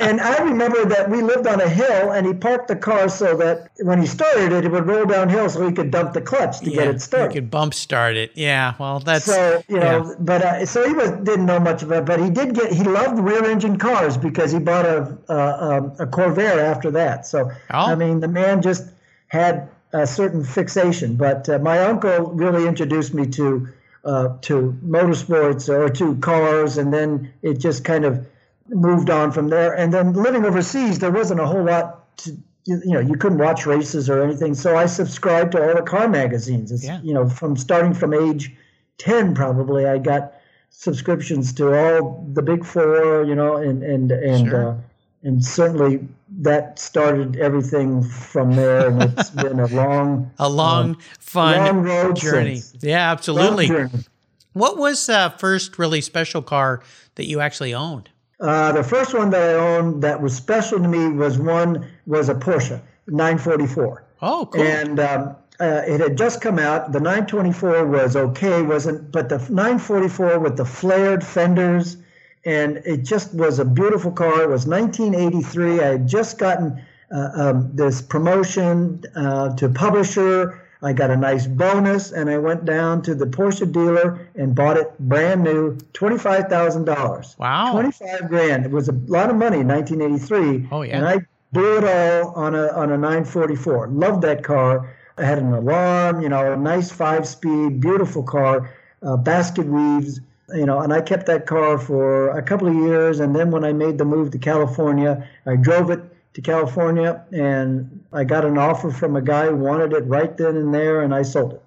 [0.00, 3.36] and I remember that we lived on a hill, and he parked the car so
[3.36, 6.60] that when he started it, it would roll downhill, so he could dump the clutch
[6.60, 7.32] to yeah, get it started.
[7.32, 8.32] He could bump start it.
[8.34, 8.74] Yeah.
[8.78, 10.14] Well, that's So you know, yeah.
[10.18, 12.84] but uh, so he was didn't know much of it, but he did get he
[12.84, 17.26] loved rear engine cars because he bought a a, um, a Corvair after that.
[17.26, 17.78] So Oh.
[17.86, 18.88] I mean, the man just
[19.28, 21.16] had a certain fixation.
[21.16, 23.68] But uh, my uncle really introduced me to
[24.08, 28.26] uh, to motorsports or to cars, and then it just kind of
[28.68, 29.74] moved on from there.
[29.74, 32.30] And then living overseas, there wasn't a whole lot to
[32.64, 34.54] you know you couldn't watch races or anything.
[34.54, 36.72] So I subscribed to all the car magazines.
[36.72, 37.00] It's, Yeah.
[37.02, 38.56] You know, from starting from age
[38.96, 40.32] ten probably, I got
[40.70, 43.24] subscriptions to all the big four.
[43.24, 44.68] You know, and and and Sure.
[44.70, 44.74] uh,
[45.22, 46.06] and certainly
[46.40, 48.88] that started everything from there.
[48.88, 52.56] And it's been a long, a long, fun long road journey.
[52.56, 52.82] since.
[52.82, 53.66] Yeah, absolutely.
[53.66, 54.04] journey.
[54.52, 56.82] What was the first really special car
[57.16, 58.10] that you actually owned?
[58.40, 62.28] Uh, the first one that I owned that was special to me was one was
[62.28, 64.04] a Porsche 944.
[64.20, 64.62] Oh, cool.
[64.62, 66.92] and um, uh, it had just come out.
[66.92, 71.96] The 924 was okay, wasn't, but the 944 with the flared fenders,
[72.44, 74.42] and it just was a beautiful car.
[74.42, 75.80] It was 1983.
[75.80, 80.64] I had just gotten uh, um, this promotion uh, to publisher.
[80.80, 84.76] I got a nice bonus, and I went down to the Porsche dealer and bought
[84.76, 87.34] it brand new, twenty-five thousand dollars.
[87.38, 87.72] Wow.
[87.72, 88.64] twenty-five grand.
[88.64, 90.68] It was a lot of money in 1983.
[90.70, 90.98] Oh, yeah.
[90.98, 91.18] And I
[91.52, 93.88] blew it all on a on a 944.
[93.88, 94.94] Loved that car.
[95.16, 98.72] I had an alarm, you know, a nice five-speed, beautiful car,
[99.02, 100.20] uh, basket weaves,
[100.54, 103.20] you know, and I kept that car for a couple of years.
[103.20, 106.00] And then when I made the move to California, I drove it
[106.34, 110.56] to California, and I got an offer from a guy who wanted it right then
[110.56, 111.62] and there, and I sold it.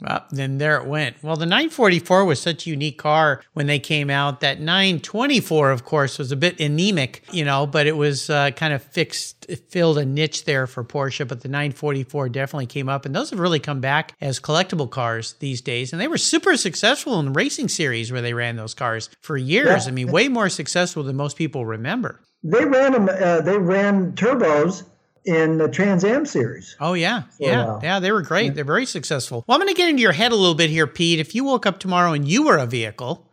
[0.00, 1.22] Well, then there it went.
[1.22, 4.40] Well, the 944 was such a unique car when they came out.
[4.40, 8.72] That 924, of course, was a bit anemic, you know, but it was uh, kind
[8.72, 11.26] of fixed, filled a niche there for Porsche.
[11.26, 15.34] But the 944 definitely came up, and those have really come back as collectible cars
[15.40, 15.92] these days.
[15.92, 19.36] And they were super successful in the racing series where they ran those cars for
[19.36, 19.84] years.
[19.84, 19.90] Yeah.
[19.90, 22.20] I mean, way more successful than most people remember.
[22.42, 23.08] They ran them.
[23.08, 24.84] Uh, they ran turbos
[25.24, 26.76] in the Trans Am series.
[26.80, 28.00] Oh yeah, yeah, yeah.
[28.00, 28.54] They were great.
[28.54, 29.44] They're very successful.
[29.46, 31.18] Well, I'm going to get into your head a little bit here, Pete.
[31.18, 33.30] If you woke up tomorrow and you were a vehicle,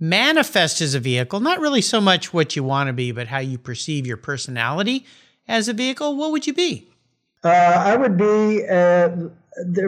[0.00, 3.38] manifest as a vehicle, not really so much what you want to be, but how
[3.38, 5.04] you perceive your personality
[5.46, 6.88] as a vehicle, what would you be?
[7.44, 9.08] Uh, I would be uh,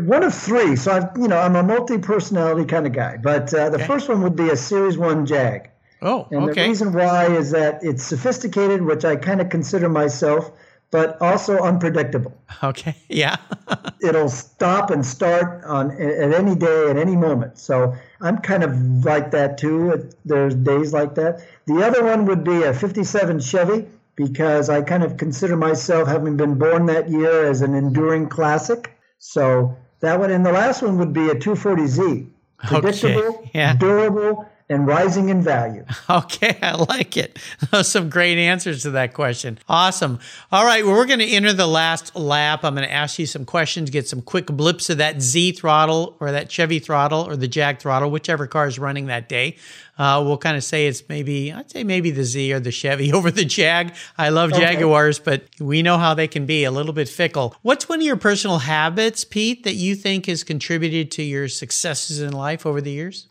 [0.00, 0.76] one of three.
[0.76, 3.16] So I've, you know, I'm a multi-personality kind of guy.
[3.16, 3.87] But uh, the Okay.
[3.87, 5.70] first one would be a Series One Jag,
[6.03, 10.50] Oh, and the reason why is that it's sophisticated, which I kind of consider myself,
[10.90, 12.37] but also unpredictable.
[12.62, 12.96] Okay.
[13.09, 13.37] Yeah.
[14.03, 17.59] It'll stop and start on at any day, at any moment.
[17.59, 20.11] So I'm kind of like that too.
[20.24, 21.46] There's days like that.
[21.66, 26.37] The other one would be a '57 Chevy because I kind of consider myself, having
[26.37, 28.92] been born that year, as an enduring classic.
[29.18, 32.26] So that one, and the last one would be a 240Z,
[32.59, 33.74] predictable, yeah.
[33.74, 35.85] durable, and rising in value.
[36.09, 37.39] Okay, I like it.
[37.71, 39.59] Those some great answers to that question.
[39.69, 40.19] Awesome.
[40.51, 42.65] All right, well, we're going to enter the last lap.
[42.65, 46.17] I'm going to ask you some questions, get some quick blips of that Z throttle
[46.19, 49.57] or that Chevy throttle or the Jag throttle, whichever car is running that day.
[49.99, 53.13] Uh, we'll kind of say it's maybe, I'd say maybe the Z or the Chevy
[53.13, 53.95] over the Jag.
[54.19, 57.55] I love Jaguars, but we know how they can be a little bit fickle.
[57.63, 62.21] What's one of your personal habits, Pete, that you think has contributed to your successes
[62.21, 63.29] in life over the years?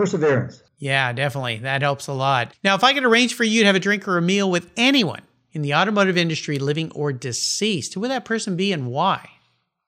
[0.00, 0.62] Perseverance.
[0.78, 1.58] Yeah, definitely.
[1.58, 2.54] That helps a lot.
[2.64, 4.70] Now, if I could arrange for you to have a drink or a meal with
[4.74, 5.20] anyone
[5.52, 9.28] in the automotive industry, living or deceased, who would that person be and why?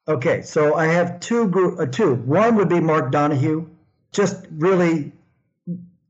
[0.07, 2.17] Okay, so I have two group, uh, two.
[2.17, 3.67] One would be Mark Donohue.
[4.13, 5.13] Just really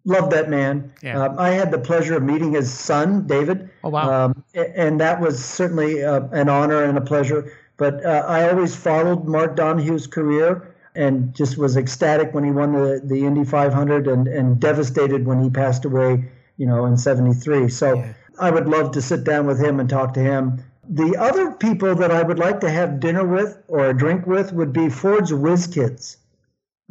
[0.05, 0.93] love that man.
[1.01, 1.23] Yeah.
[1.23, 3.71] Um, I had the pleasure of meeting his son, David.
[3.85, 4.25] Oh, wow.
[4.25, 7.57] Um, and that was certainly uh, an honor and a pleasure.
[7.77, 12.72] But uh, I always followed Mark Donohue's career and just was ecstatic when he won
[12.72, 17.68] the, the Indy 500 and, and devastated when he passed away, you know, in 73.
[17.68, 18.12] So Yeah.
[18.40, 20.62] I would love to sit down with him and talk to him.
[20.88, 24.52] The other people that I would like to have dinner with or a drink with
[24.52, 26.16] would be Ford's Whiz Kids.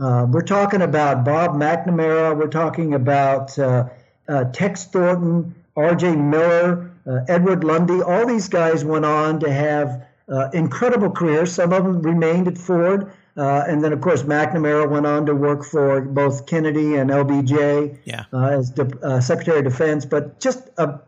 [0.02, 2.36] Uh, we're talking about Bob McNamara.
[2.38, 3.90] We're talking about uh,
[4.28, 8.02] uh, Tex Thornton, Arjay Miller, uh, Edward Lundy.
[8.02, 11.52] All these guys went on to have uh, incredible careers.
[11.52, 13.12] Some of them remained at Ford.
[13.38, 17.98] Uh, and then, of course, McNamara went on to work for both Kennedy and LBJ
[18.04, 18.26] Yeah.
[18.34, 20.06] uh, as de- uh, Secretary of Defense.
[20.06, 21.00] But just a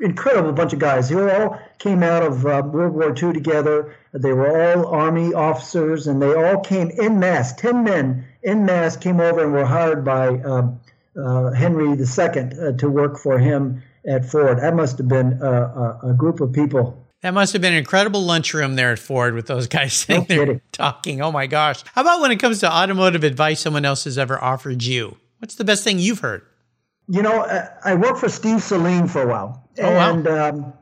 [0.00, 1.08] incredible bunch of guys.
[1.08, 3.94] They all came out of uh, World War II together.
[4.12, 7.52] They were all Army officers, and they all came in mass.
[7.54, 10.80] Ten men in mass came over and were hired by um,
[11.20, 14.58] uh, Henry II uh, to work for him at Ford.
[14.60, 17.04] That must have been a, a, group of people.
[17.22, 20.44] That must have been an incredible lunchroom there at Ford with those guys sitting no
[20.44, 21.20] there talking.
[21.20, 21.82] Oh my gosh.
[21.94, 25.16] How about when it comes to automotive advice someone else has ever offered you?
[25.38, 26.42] What's the best thing you've heard?
[27.08, 27.46] You know,
[27.84, 29.68] I worked for Steve Saleen for a while.
[29.78, 30.28] Oh, and.
[30.28, 30.72] Um,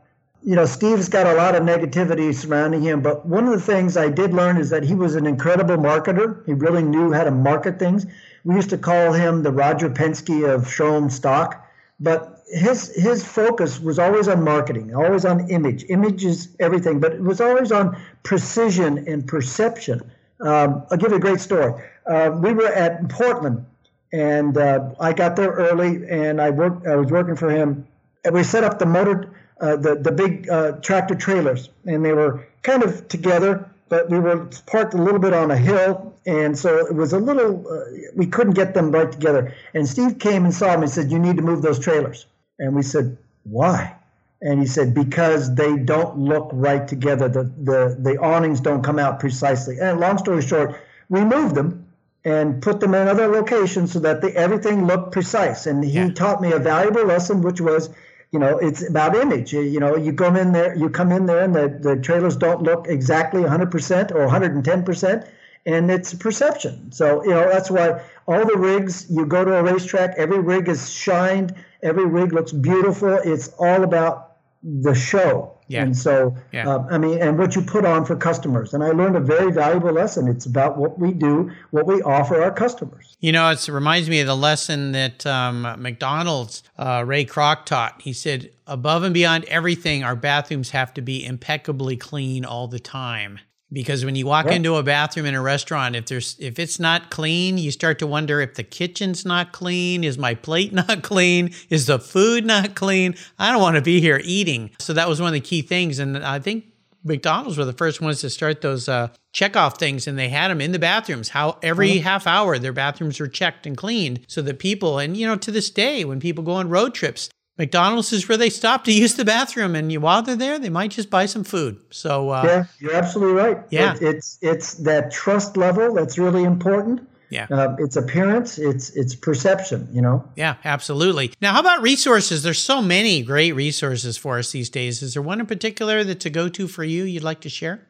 [0.47, 3.97] you know, Steve's got a lot of negativity surrounding him, but one of the things
[3.97, 6.47] I did learn is that he was an incredible marketer.
[6.47, 8.07] He really knew how to market things.
[8.45, 11.69] We used to call him the Roger Penske of showroom stock,
[11.99, 15.85] but his his focus was always on marketing, always on image.
[15.89, 20.01] Image is everything, but it was always on precision and perception.
[20.41, 21.83] Um, I'll give you a great story.
[22.07, 23.67] Uh, we were at Portland,
[24.13, 26.87] and uh, I got there early, and I worked.
[26.87, 27.87] I was working for him,
[28.25, 32.13] and we set up the motor uh, the the big uh, tractor trailers, and they
[32.13, 36.59] were kind of together, but we were parked a little bit on a hill, and
[36.59, 37.67] so it was a little.
[37.67, 37.85] Uh,
[38.15, 39.55] we couldn't get them right together.
[39.75, 42.27] And Steve came and saw me and said, "You need to move those trailers."
[42.59, 43.95] And we said, "Why?"
[44.43, 47.29] And he said, "Because they don't look right together.
[47.29, 50.77] The the the awnings don't come out precisely." And long story short,
[51.09, 51.87] we moved them
[52.25, 55.67] and put them in other locations so that the, everything looked precise.
[55.67, 56.11] And he yeah.
[56.11, 57.91] taught me a valuable lesson, which was
[58.33, 61.41] you know it's about image you know you come in there you come in there
[61.41, 65.29] and the, the trailers don't look exactly 100% or 110%
[65.65, 69.63] and it's perception so you know that's why all the rigs you go to a
[69.63, 71.55] racetrack every rig is shined
[71.87, 75.83] every rig looks beautiful it's all about the show yeah.
[75.83, 76.69] And so, yeah.
[76.69, 78.73] uh, I mean, and what you put on for customers.
[78.73, 80.29] And I learned a very valuable lesson.
[80.29, 83.17] It's about what we do, what we offer our customers.
[83.21, 88.01] You know, it reminds me of the lesson that um, McDonald's, uh, Ray Kroc taught.
[88.03, 92.81] He said, above and beyond everything, our bathrooms have to be impeccably clean all the
[92.81, 93.41] time
[93.73, 97.11] because when you walk into a bathroom in a restaurant if there's if it's not
[97.11, 101.53] clean you start to wonder if the kitchen's not clean is my plate not clean
[101.69, 103.15] is the food not clean?
[103.39, 104.71] I don't want to be here eating.
[104.79, 106.65] So that was one of the key things and i think
[107.05, 110.51] mcdonald's were the first ones to start those uh, check off things and they had
[110.51, 111.29] them in the bathrooms.
[111.29, 112.05] How every mm-hmm.
[112.05, 115.51] half hour their bathrooms were checked and cleaned so that people and you know to
[115.51, 119.15] this day when people go on road trips McDonald's is where they stop to use
[119.15, 121.81] the bathroom, and you, while they're there, they might just buy some food.
[121.91, 123.59] So uh, yeah, you're absolutely right.
[123.71, 127.09] Yeah, it, it's it's that trust level that's really important.
[127.31, 129.89] Yeah, uh, it's appearance, it's it's perception.
[129.93, 130.29] You know.
[130.37, 131.33] Yeah, absolutely.
[131.41, 132.43] Now, how about resources?
[132.43, 135.03] There's so many great resources for us these days.
[135.03, 137.05] Is there one in particular that's a go-to for you?
[137.05, 137.87] You'd like to share?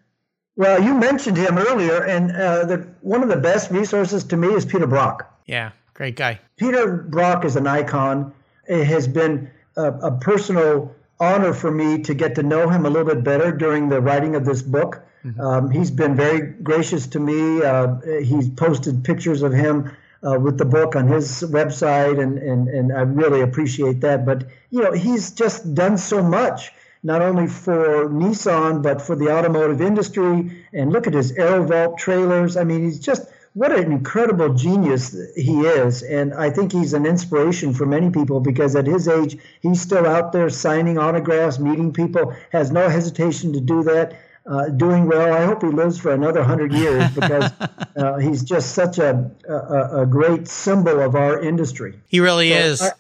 [0.56, 4.48] Well, you mentioned him earlier, and uh, the, one of the best resources to me
[4.48, 5.30] is Peter Brock.
[5.44, 6.40] Yeah, great guy.
[6.56, 8.32] Peter Brock is an icon.
[8.66, 12.90] It has been a, a personal honor for me to get to know him a
[12.90, 15.02] little bit better during the writing of this book.
[15.24, 15.40] Mm-hmm.
[15.40, 17.62] Um, he's been very gracious to me.
[17.62, 19.90] Uh, he's posted pictures of him
[20.26, 24.26] uh, with the book on his website, and, and, and I really appreciate that.
[24.26, 26.70] But, you know, he's just done so much,
[27.02, 30.64] not only for Nissan, but for the automotive industry.
[30.72, 32.56] And look at his Aerovault trailers.
[32.56, 36.02] I mean, he's just what an incredible genius he is.
[36.02, 40.06] And I think he's an inspiration for many people because at his age, he's still
[40.06, 44.20] out there signing autographs, meeting people, has no hesitation to do that.
[44.46, 45.34] Uh, doing well.
[45.34, 47.50] I hope he lives for another hundred years because
[47.96, 51.98] uh, he's just such a, a, a great symbol of our industry.
[52.06, 52.82] He really so is.
[52.82, 52.92] I,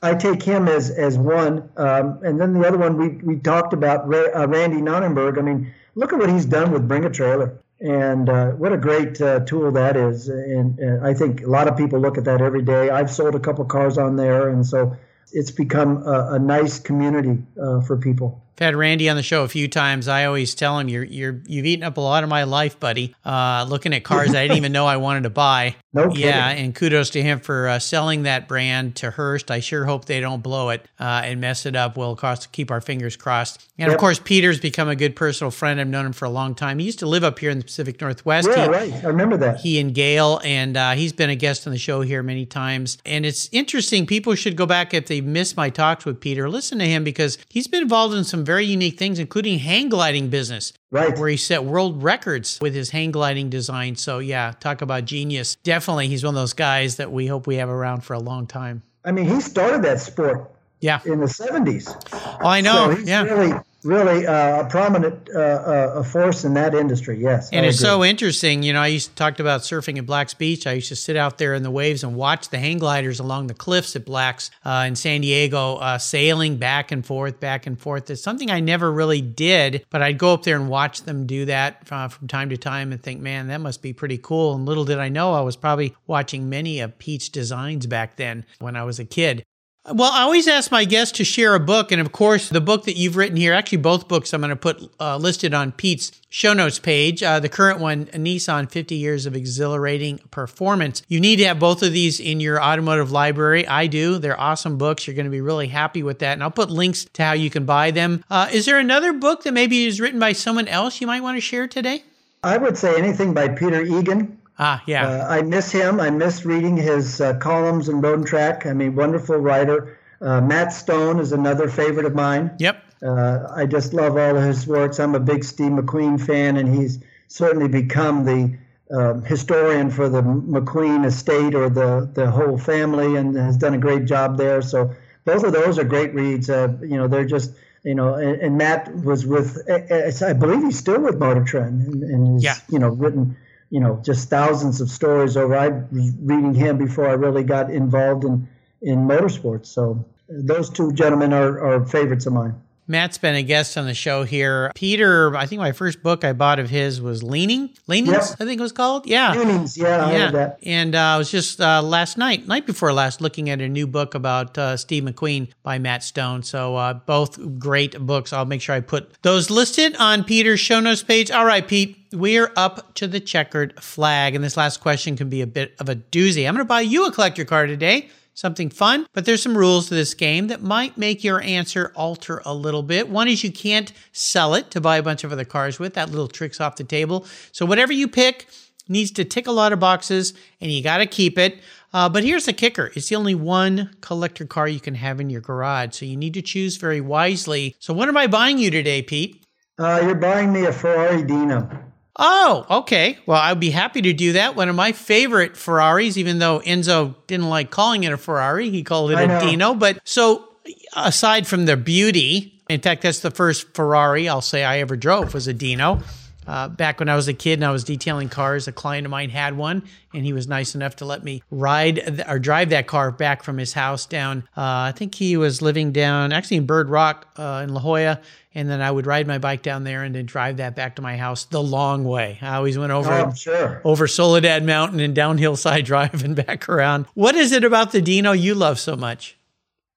[0.00, 3.74] I, take him as as one, um, and then the other one we we talked
[3.74, 5.36] about uh, Randy Nonnenberg.
[5.36, 7.54] I mean, look at what he's done with Bring a Trailer.
[7.84, 10.28] And uh, what a great uh, tool that is.
[10.28, 12.88] And, and, I think a lot of people look at that every day.
[12.88, 14.48] I've sold a couple cars on there.
[14.48, 14.96] And so
[15.32, 18.43] it's become a, a nice community uh, for people.
[18.56, 20.06] I've had Randy on the show a few times.
[20.06, 23.14] I always tell him, "You're you're you've eaten up a lot of my life, buddy.
[23.24, 25.76] Uh, looking at cars I didn't even know I wanted to buy.
[25.94, 29.52] No yeah, and kudos to him for uh, selling that brand to Hearst.
[29.52, 31.96] I sure hope they don't blow it uh, and mess it up.
[31.96, 33.64] We'll cost, keep our fingers crossed.
[33.78, 33.94] And yep.
[33.94, 35.80] of course, Peter's become a good personal friend.
[35.80, 36.80] I've known him for a long time.
[36.80, 38.48] He used to live up here in the Pacific Northwest.
[38.48, 39.04] Yeah, he, right.
[39.04, 39.58] I remember that.
[39.58, 42.98] He and Gayle, and uh, he's been a guest on the show here many times.
[43.06, 44.04] And it's interesting.
[44.04, 46.50] People should go back if they missed my talks with Peter.
[46.50, 50.28] Listen to him because he's been involved in some very unique things including hang gliding
[50.28, 50.72] business.
[50.90, 51.18] Right.
[51.18, 53.96] Where he set world records with his hang gliding design.
[53.96, 55.56] So, yeah, talk about genius.
[55.64, 58.46] Definitely, he's one of those guys that we hope we have around for a long
[58.46, 58.82] time.
[59.04, 60.53] I mean, he started that sport.
[60.80, 61.00] Yeah.
[61.04, 61.96] in the 70s.
[62.12, 62.94] Oh, I know.
[62.94, 63.22] So yeah.
[63.22, 63.54] really,
[63.84, 67.18] really uh, a prominent uh, uh, force in that industry.
[67.18, 67.88] Yes, And I it's agree.
[67.88, 68.62] so interesting.
[68.62, 70.66] You know, I used to talk about surfing at Black's Beach.
[70.66, 73.46] I used to sit out there in the waves and watch the hang gliders along
[73.46, 77.78] the cliffs at Black's uh, in San Diego, uh, sailing back and forth, back and
[77.78, 78.10] forth.
[78.10, 81.46] It's something I never really did, but I'd go up there and watch them do
[81.46, 84.54] that uh, from time to time and think, man, that must be pretty cool.
[84.54, 88.44] And little did I know, I was probably watching many of Pete's designs back then
[88.58, 89.44] when I was a kid.
[89.92, 91.92] Well, I always ask my guests to share a book.
[91.92, 94.56] And of course, the book that you've written here, actually, both books I'm going to
[94.56, 97.22] put uh, listed on Pete's show notes page.
[97.22, 101.02] Uh, the current one, Nissan 50 Years of Exhilarating Performance.
[101.06, 103.68] You need to have both of these in your automotive library.
[103.68, 104.16] I do.
[104.16, 105.06] They're awesome books.
[105.06, 106.32] You're going to be really happy with that.
[106.32, 108.24] And I'll put links to how you can buy them.
[108.30, 111.36] Uh, is there another book that maybe is written by someone else you might want
[111.36, 112.04] to share today?
[112.42, 114.38] I would say anything by Peter Egan.
[114.58, 115.08] Ah, yeah.
[115.08, 116.00] Uh, I miss him.
[116.00, 118.66] I miss reading his uh, columns in Road and Track.
[118.66, 119.98] I mean, wonderful writer.
[120.20, 122.52] Uh, Matt Stone is another favorite of mine.
[122.58, 122.82] yep.
[123.02, 124.98] Uh, I just love all of his works.
[124.98, 128.56] I'm a big Steve McQueen fan, and he's certainly become the
[128.90, 133.78] uh, historian for the McQueen estate or the, the whole family and has done a
[133.78, 134.62] great job there.
[134.62, 134.94] So
[135.26, 136.48] both of those are great reads.
[136.48, 137.52] Uh, you know, they're just,
[137.82, 142.02] you know, and, and Matt was with, I believe he's still with Motor Trend and,
[142.04, 142.54] and he's, Yeah.
[142.70, 143.36] you know, written,
[143.74, 145.56] you know, just thousands of stories over.
[145.56, 148.46] I was reading him before I really got involved in,
[148.82, 149.66] in motorsports.
[149.66, 152.54] So those two gentlemen are, are favorites of mine.
[152.86, 154.70] Matt's been a guest on the show here.
[154.74, 157.70] Peter, I think my first book I bought of his was Leaning.
[157.86, 158.22] Leanings, Yep.
[158.40, 159.06] I think it was called.
[159.06, 159.34] Yeah.
[159.34, 160.30] Tunings, yeah, I yeah.
[160.32, 160.58] that.
[160.62, 163.86] And uh, I was just uh, last night, night before last, looking at a new
[163.86, 166.42] book about uh, Steve McQueen by Matt Stone.
[166.42, 168.32] So uh, both great books.
[168.32, 171.30] I'll make sure I put those listed on Peter's show notes page.
[171.30, 174.34] All right, Pete, we're up to the checkered flag.
[174.34, 176.46] And this last question can be a bit of a doozy.
[176.46, 179.88] I'm going to buy you a collector car today something fun, but there's some rules
[179.88, 183.08] to this game that might make your answer alter a little bit.
[183.08, 185.94] One is you can't sell it to buy a bunch of other cars with.
[185.94, 187.26] That little trick's off the table.
[187.52, 188.48] So whatever you pick
[188.88, 191.60] needs to tick a lot of boxes and you got to keep it.
[191.92, 195.30] Uh, but here's the kicker it's the only one collector car you can have in
[195.30, 195.94] your garage.
[195.94, 197.76] So you need to choose very wisely.
[197.78, 199.46] So, what am I buying you today, Pete?
[199.78, 201.68] Uh, you're buying me a Ferrari Dino.
[202.16, 203.18] Oh, okay.
[203.26, 204.54] Well, I'd be happy to do that.
[204.54, 208.82] One of my favorite Ferraris, even though Enzo didn't like calling it a Ferrari, he
[208.84, 209.40] called it a.
[209.40, 209.74] Dino.
[209.74, 210.48] But so,
[210.94, 215.34] aside from the beauty, in fact, that's the first Ferrari I'll say I ever drove
[215.34, 216.00] was a Dino.
[216.46, 219.10] Uh, back when I was a kid and I was detailing cars, a client of
[219.10, 219.82] mine had one,
[220.12, 223.42] and he was nice enough to let me ride th- or drive that car back
[223.42, 224.40] from his house down.
[224.56, 228.20] Uh, I think he was living down actually in Bird Rock uh, in La Jolla,
[228.54, 231.02] and then I would ride my bike down there and then drive that back to
[231.02, 232.38] my house the long way.
[232.42, 233.80] I always went over Oh, sure.
[233.84, 237.06] over Soledad Mountain and down Hillside Drive and back around.
[237.14, 239.36] What is it about the Dino you love so much?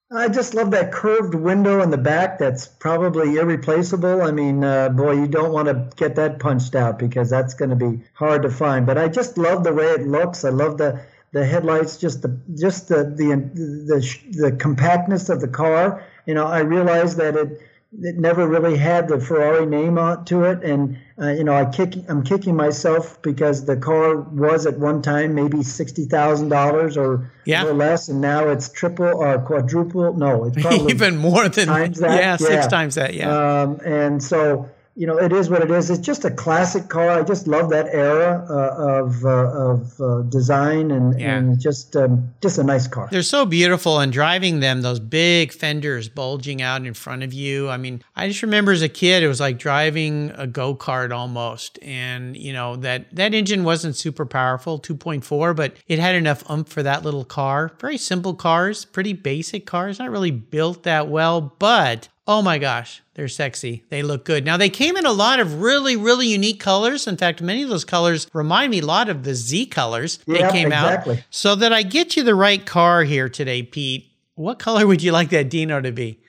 [0.10, 2.40] I just love that curved window in the back.
[2.40, 4.22] That's probably irreplaceable.
[4.22, 7.72] I mean, uh, boy, you don't want to get that punched out because that's going
[7.72, 8.86] to be hard to find.
[8.86, 10.46] But I just love the way it looks.
[10.46, 11.02] I love the
[11.34, 16.02] the headlights, just the just the the the, the compactness of the car.
[16.26, 17.62] You know, I realize that it
[18.02, 21.66] it never really had the Ferrari name on to it, and uh, you know, I
[21.66, 26.98] kick I'm kicking myself because the car was at one time maybe sixty thousand dollars
[26.98, 27.66] or Yeah.
[27.66, 30.14] or less, and now it's triple or quadruple.
[30.14, 32.20] No, it's probably Even more than times that?
[32.22, 33.14] yeah, six times that.
[33.14, 33.62] Yeah.
[33.64, 35.92] um, and so you know, it is what it is.
[35.92, 37.12] It's just a classic car.
[37.12, 41.36] I just love that era uh, of uh, of uh, design and, Yeah.
[41.36, 43.08] and just um, just a nice car.
[43.12, 47.70] They're so beautiful and driving them, those big fenders bulging out in front of you.
[47.70, 51.12] I mean, I just remember as a kid, it was like driving a go kart
[51.16, 51.78] almost.
[51.84, 56.70] And, you know, that, that engine wasn't super powerful, 2.4, but it had enough oomph
[56.70, 57.72] for that little car.
[57.80, 63.02] Very simple cars, pretty basic cars, not really built that well, but oh my gosh,
[63.14, 63.84] they're sexy.
[63.90, 64.46] They look good.
[64.46, 67.08] Now, they came in a lot of really, really unique colors.
[67.08, 70.40] In fact, many of those colors remind me a lot of the Z colors they
[70.40, 71.08] Yeah, came out.
[71.30, 75.12] So that I get you the right car here today, Pete, what color would you
[75.12, 76.20] like that Dino to be?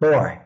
[0.00, 0.40] Boy,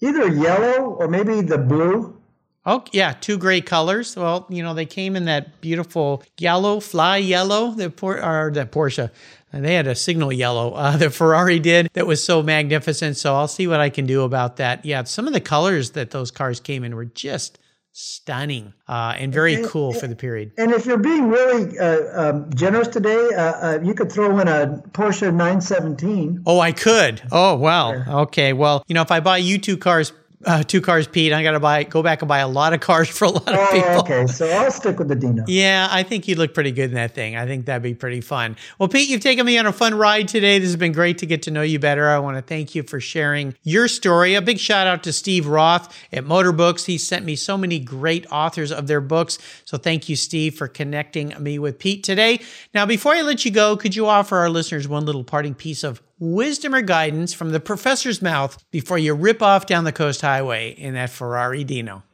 [0.00, 2.18] either yellow or maybe the blue.
[2.64, 4.16] Oh, yeah, two gray colors.
[4.16, 8.70] Well, you know, they came in that beautiful yellow, fly yellow, the Por- or that
[8.70, 9.10] Porsche.
[9.52, 10.72] And they had a signal yellow.
[10.72, 13.16] Uh, the Ferrari did that was so magnificent.
[13.16, 14.84] So I'll see what I can do about that.
[14.84, 17.58] Yeah, some of the colors that those cars came in were just
[17.94, 20.52] stunning uh, and very cool for the period.
[20.56, 24.48] And if you're being really uh, um, generous today, uh, uh, you could throw in
[24.48, 26.42] a Porsche 917.
[26.46, 27.20] Oh, I could.
[27.30, 28.22] Oh, wow.
[28.22, 28.54] Okay.
[28.54, 30.12] Well, you know, if I buy you two cars,
[30.44, 31.32] uh, two cars, Pete.
[31.32, 33.48] I got to buy, go back and buy a lot of cars for a lot
[33.48, 34.00] of oh, people.
[34.00, 35.44] Okay, so I'll stick with the Dino.
[35.46, 37.36] Yeah, I think you'd look pretty good in that thing.
[37.36, 38.56] I think that'd be pretty fun.
[38.78, 40.58] Well, Pete, you've taken me on a fun ride today.
[40.58, 42.08] This has been great to get to know you better.
[42.08, 44.34] I want to thank you for sharing your story.
[44.34, 46.86] A big shout out to Steve Roth at Motorbooks.
[46.86, 49.38] He sent me so many great authors of their books.
[49.64, 52.40] So thank you, Steve, for connecting me with Pete today.
[52.74, 55.84] Now, before I let you go, could you offer our listeners one little parting piece
[55.84, 60.20] of wisdom or guidance from the professor's mouth before you rip off down the coast
[60.20, 62.04] highway in that Ferrari Dino?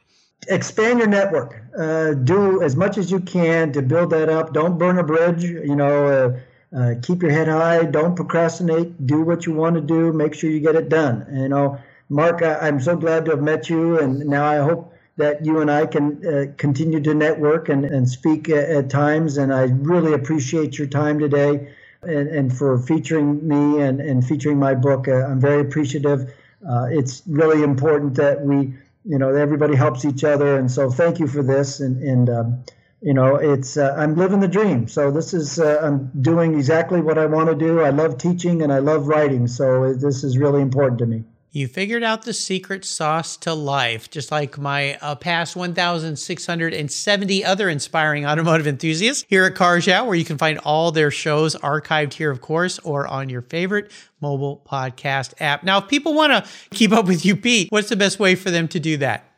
[0.49, 1.63] Expand your network.
[1.79, 4.55] Uh, do as much as you can to build that up.
[4.55, 5.45] Don't burn a bridge.
[5.45, 6.41] You know,
[6.73, 7.85] uh, uh, keep your head high.
[7.85, 9.07] Don't procrastinate.
[9.07, 10.11] Do what you want to do.
[10.13, 11.27] Make sure you get it done.
[11.31, 11.79] You know,
[12.09, 15.61] Mark, I, am so glad to have met you, and now I hope that you
[15.61, 19.37] and I can uh, continue to network and, and speak at, at times.
[19.37, 24.59] And I really appreciate your time today and, and for featuring me and, and featuring
[24.59, 25.09] my book.
[25.09, 26.33] Uh, I'm very appreciative.
[26.69, 28.75] Uh, it's really important that we,
[29.05, 30.59] you know, everybody helps each other.
[30.59, 31.81] And so thank you for this.
[31.81, 32.65] And, and um,
[33.01, 34.89] you know, it's, uh, I'm living the dream.
[34.89, 37.81] So this is, uh, I'm doing exactly what I want to do.
[37.81, 39.47] I love teaching and I love writing.
[39.47, 41.25] So this is really important to me.
[41.59, 47.69] You figured out the secret sauce to life, just like my uh, past 1,670 other
[47.69, 52.13] inspiring automotive enthusiasts here at Cars Yeah, where you can find all their shows archived
[52.13, 53.91] here, of course, or on your favorite
[54.21, 55.65] mobile podcast app.
[55.65, 58.53] Now, if people want to keep up with you, Pete, what's the best way for
[58.53, 59.29] them to do that?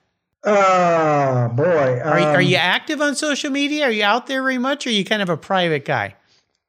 [0.44, 2.02] Oh, boy.
[2.02, 3.86] Um, are, are you active on social media?
[3.86, 6.16] Are you out there very much, or are you kind of a private guy?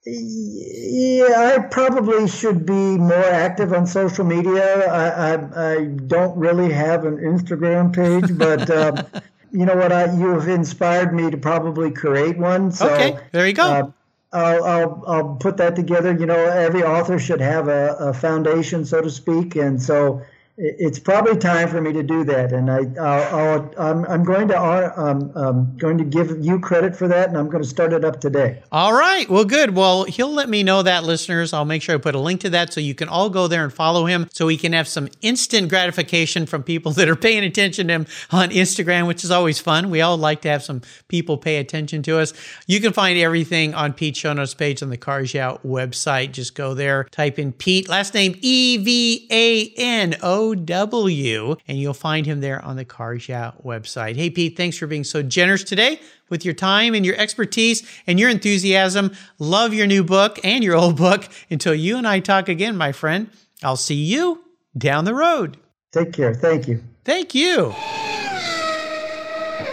[0.04, 4.90] Yeah, I probably should be more active on social media.
[4.90, 9.22] I I, I don't really have an Instagram page, but um,
[9.52, 9.92] you know what?
[9.92, 12.72] I you have inspired me to probably create one.
[12.72, 13.64] So, okay, there you go.
[13.64, 13.92] Uh,
[14.34, 16.16] I'll, I'll I'll put that together.
[16.18, 20.24] You know, every author should have a, a foundation, so to speak, and so
[20.58, 25.00] it's probably time for me to do that, and I, I'll, I'm, I'm going to
[25.00, 28.04] um, um, going to give you credit for that, and I'm going to start it
[28.04, 28.62] up today.
[28.72, 29.76] All right, well, good.
[29.76, 31.54] Well, he'll let me know that, listeners.
[31.54, 33.64] I'll make sure I put a link to that so you can all go there
[33.64, 37.46] and follow him, so he can have some instant gratification from people that are paying
[37.46, 39.90] attention to him on Instagram, which is always fun.
[39.90, 42.34] We all like to have some people pay attention to us.
[42.68, 44.98] You can find everything on Pete's show notes page on the
[45.34, 46.34] Yeah website.
[46.34, 50.41] Just go there, type in Pete, last name E V A N O.
[50.54, 54.16] W, and you'll find him there on the Cars Yeah website.
[54.16, 58.20] Hey, Pete, thanks for being so generous today with your time and your expertise and
[58.20, 59.12] your enthusiasm.
[59.40, 61.28] Love your new book and your old book.
[61.50, 63.30] Until you and I talk again, my friend,
[63.64, 64.44] I'll see you
[64.78, 65.58] down the road.
[65.92, 66.34] Take care.
[66.34, 66.84] Thank you.
[67.04, 67.74] Thank you.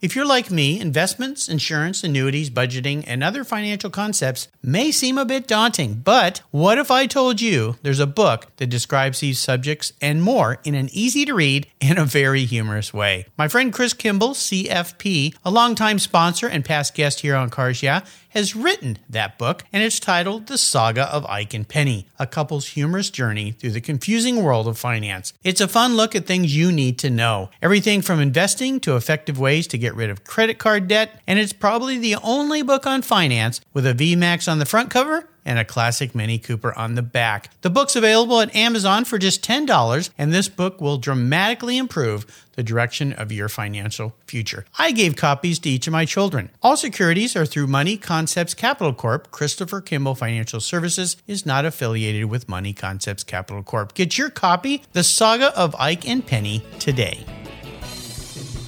[0.00, 5.24] If you're like me, investments, insurance, annuities, budgeting, and other financial concepts may seem a
[5.24, 9.92] bit daunting, but what if I told you there's a book that describes these subjects
[10.00, 13.26] and more in an easy to read and a very humorous way?
[13.36, 18.02] My friend Chris Kimball, CFP, a longtime sponsor and past guest here on Cars Yeah,
[18.30, 22.68] has written that book, and it's titled The Saga of Ike and Penny, a couple's
[22.68, 25.32] humorous journey through the confusing world of finance.
[25.42, 27.50] It's a fun look at things you need to know.
[27.62, 31.52] Everything from investing to effective ways to get rid of credit card debt, and it's
[31.54, 35.64] probably the only book on finance with a VMAX on the front cover and a
[35.64, 37.48] classic Mini Cooper on the back.
[37.62, 42.62] The book's available at Amazon for just $10, and this book will dramatically improve the
[42.62, 44.66] direction of your financial future.
[44.78, 46.50] I gave copies to each of my children.
[46.62, 49.30] All securities are through Money Concepts Capital Corp.
[49.30, 53.94] Christopher Kimball Financial Services is not affiliated with Money Concepts Capital Corp.
[53.94, 57.24] Get your copy, The Saga of Ike and Penny, today.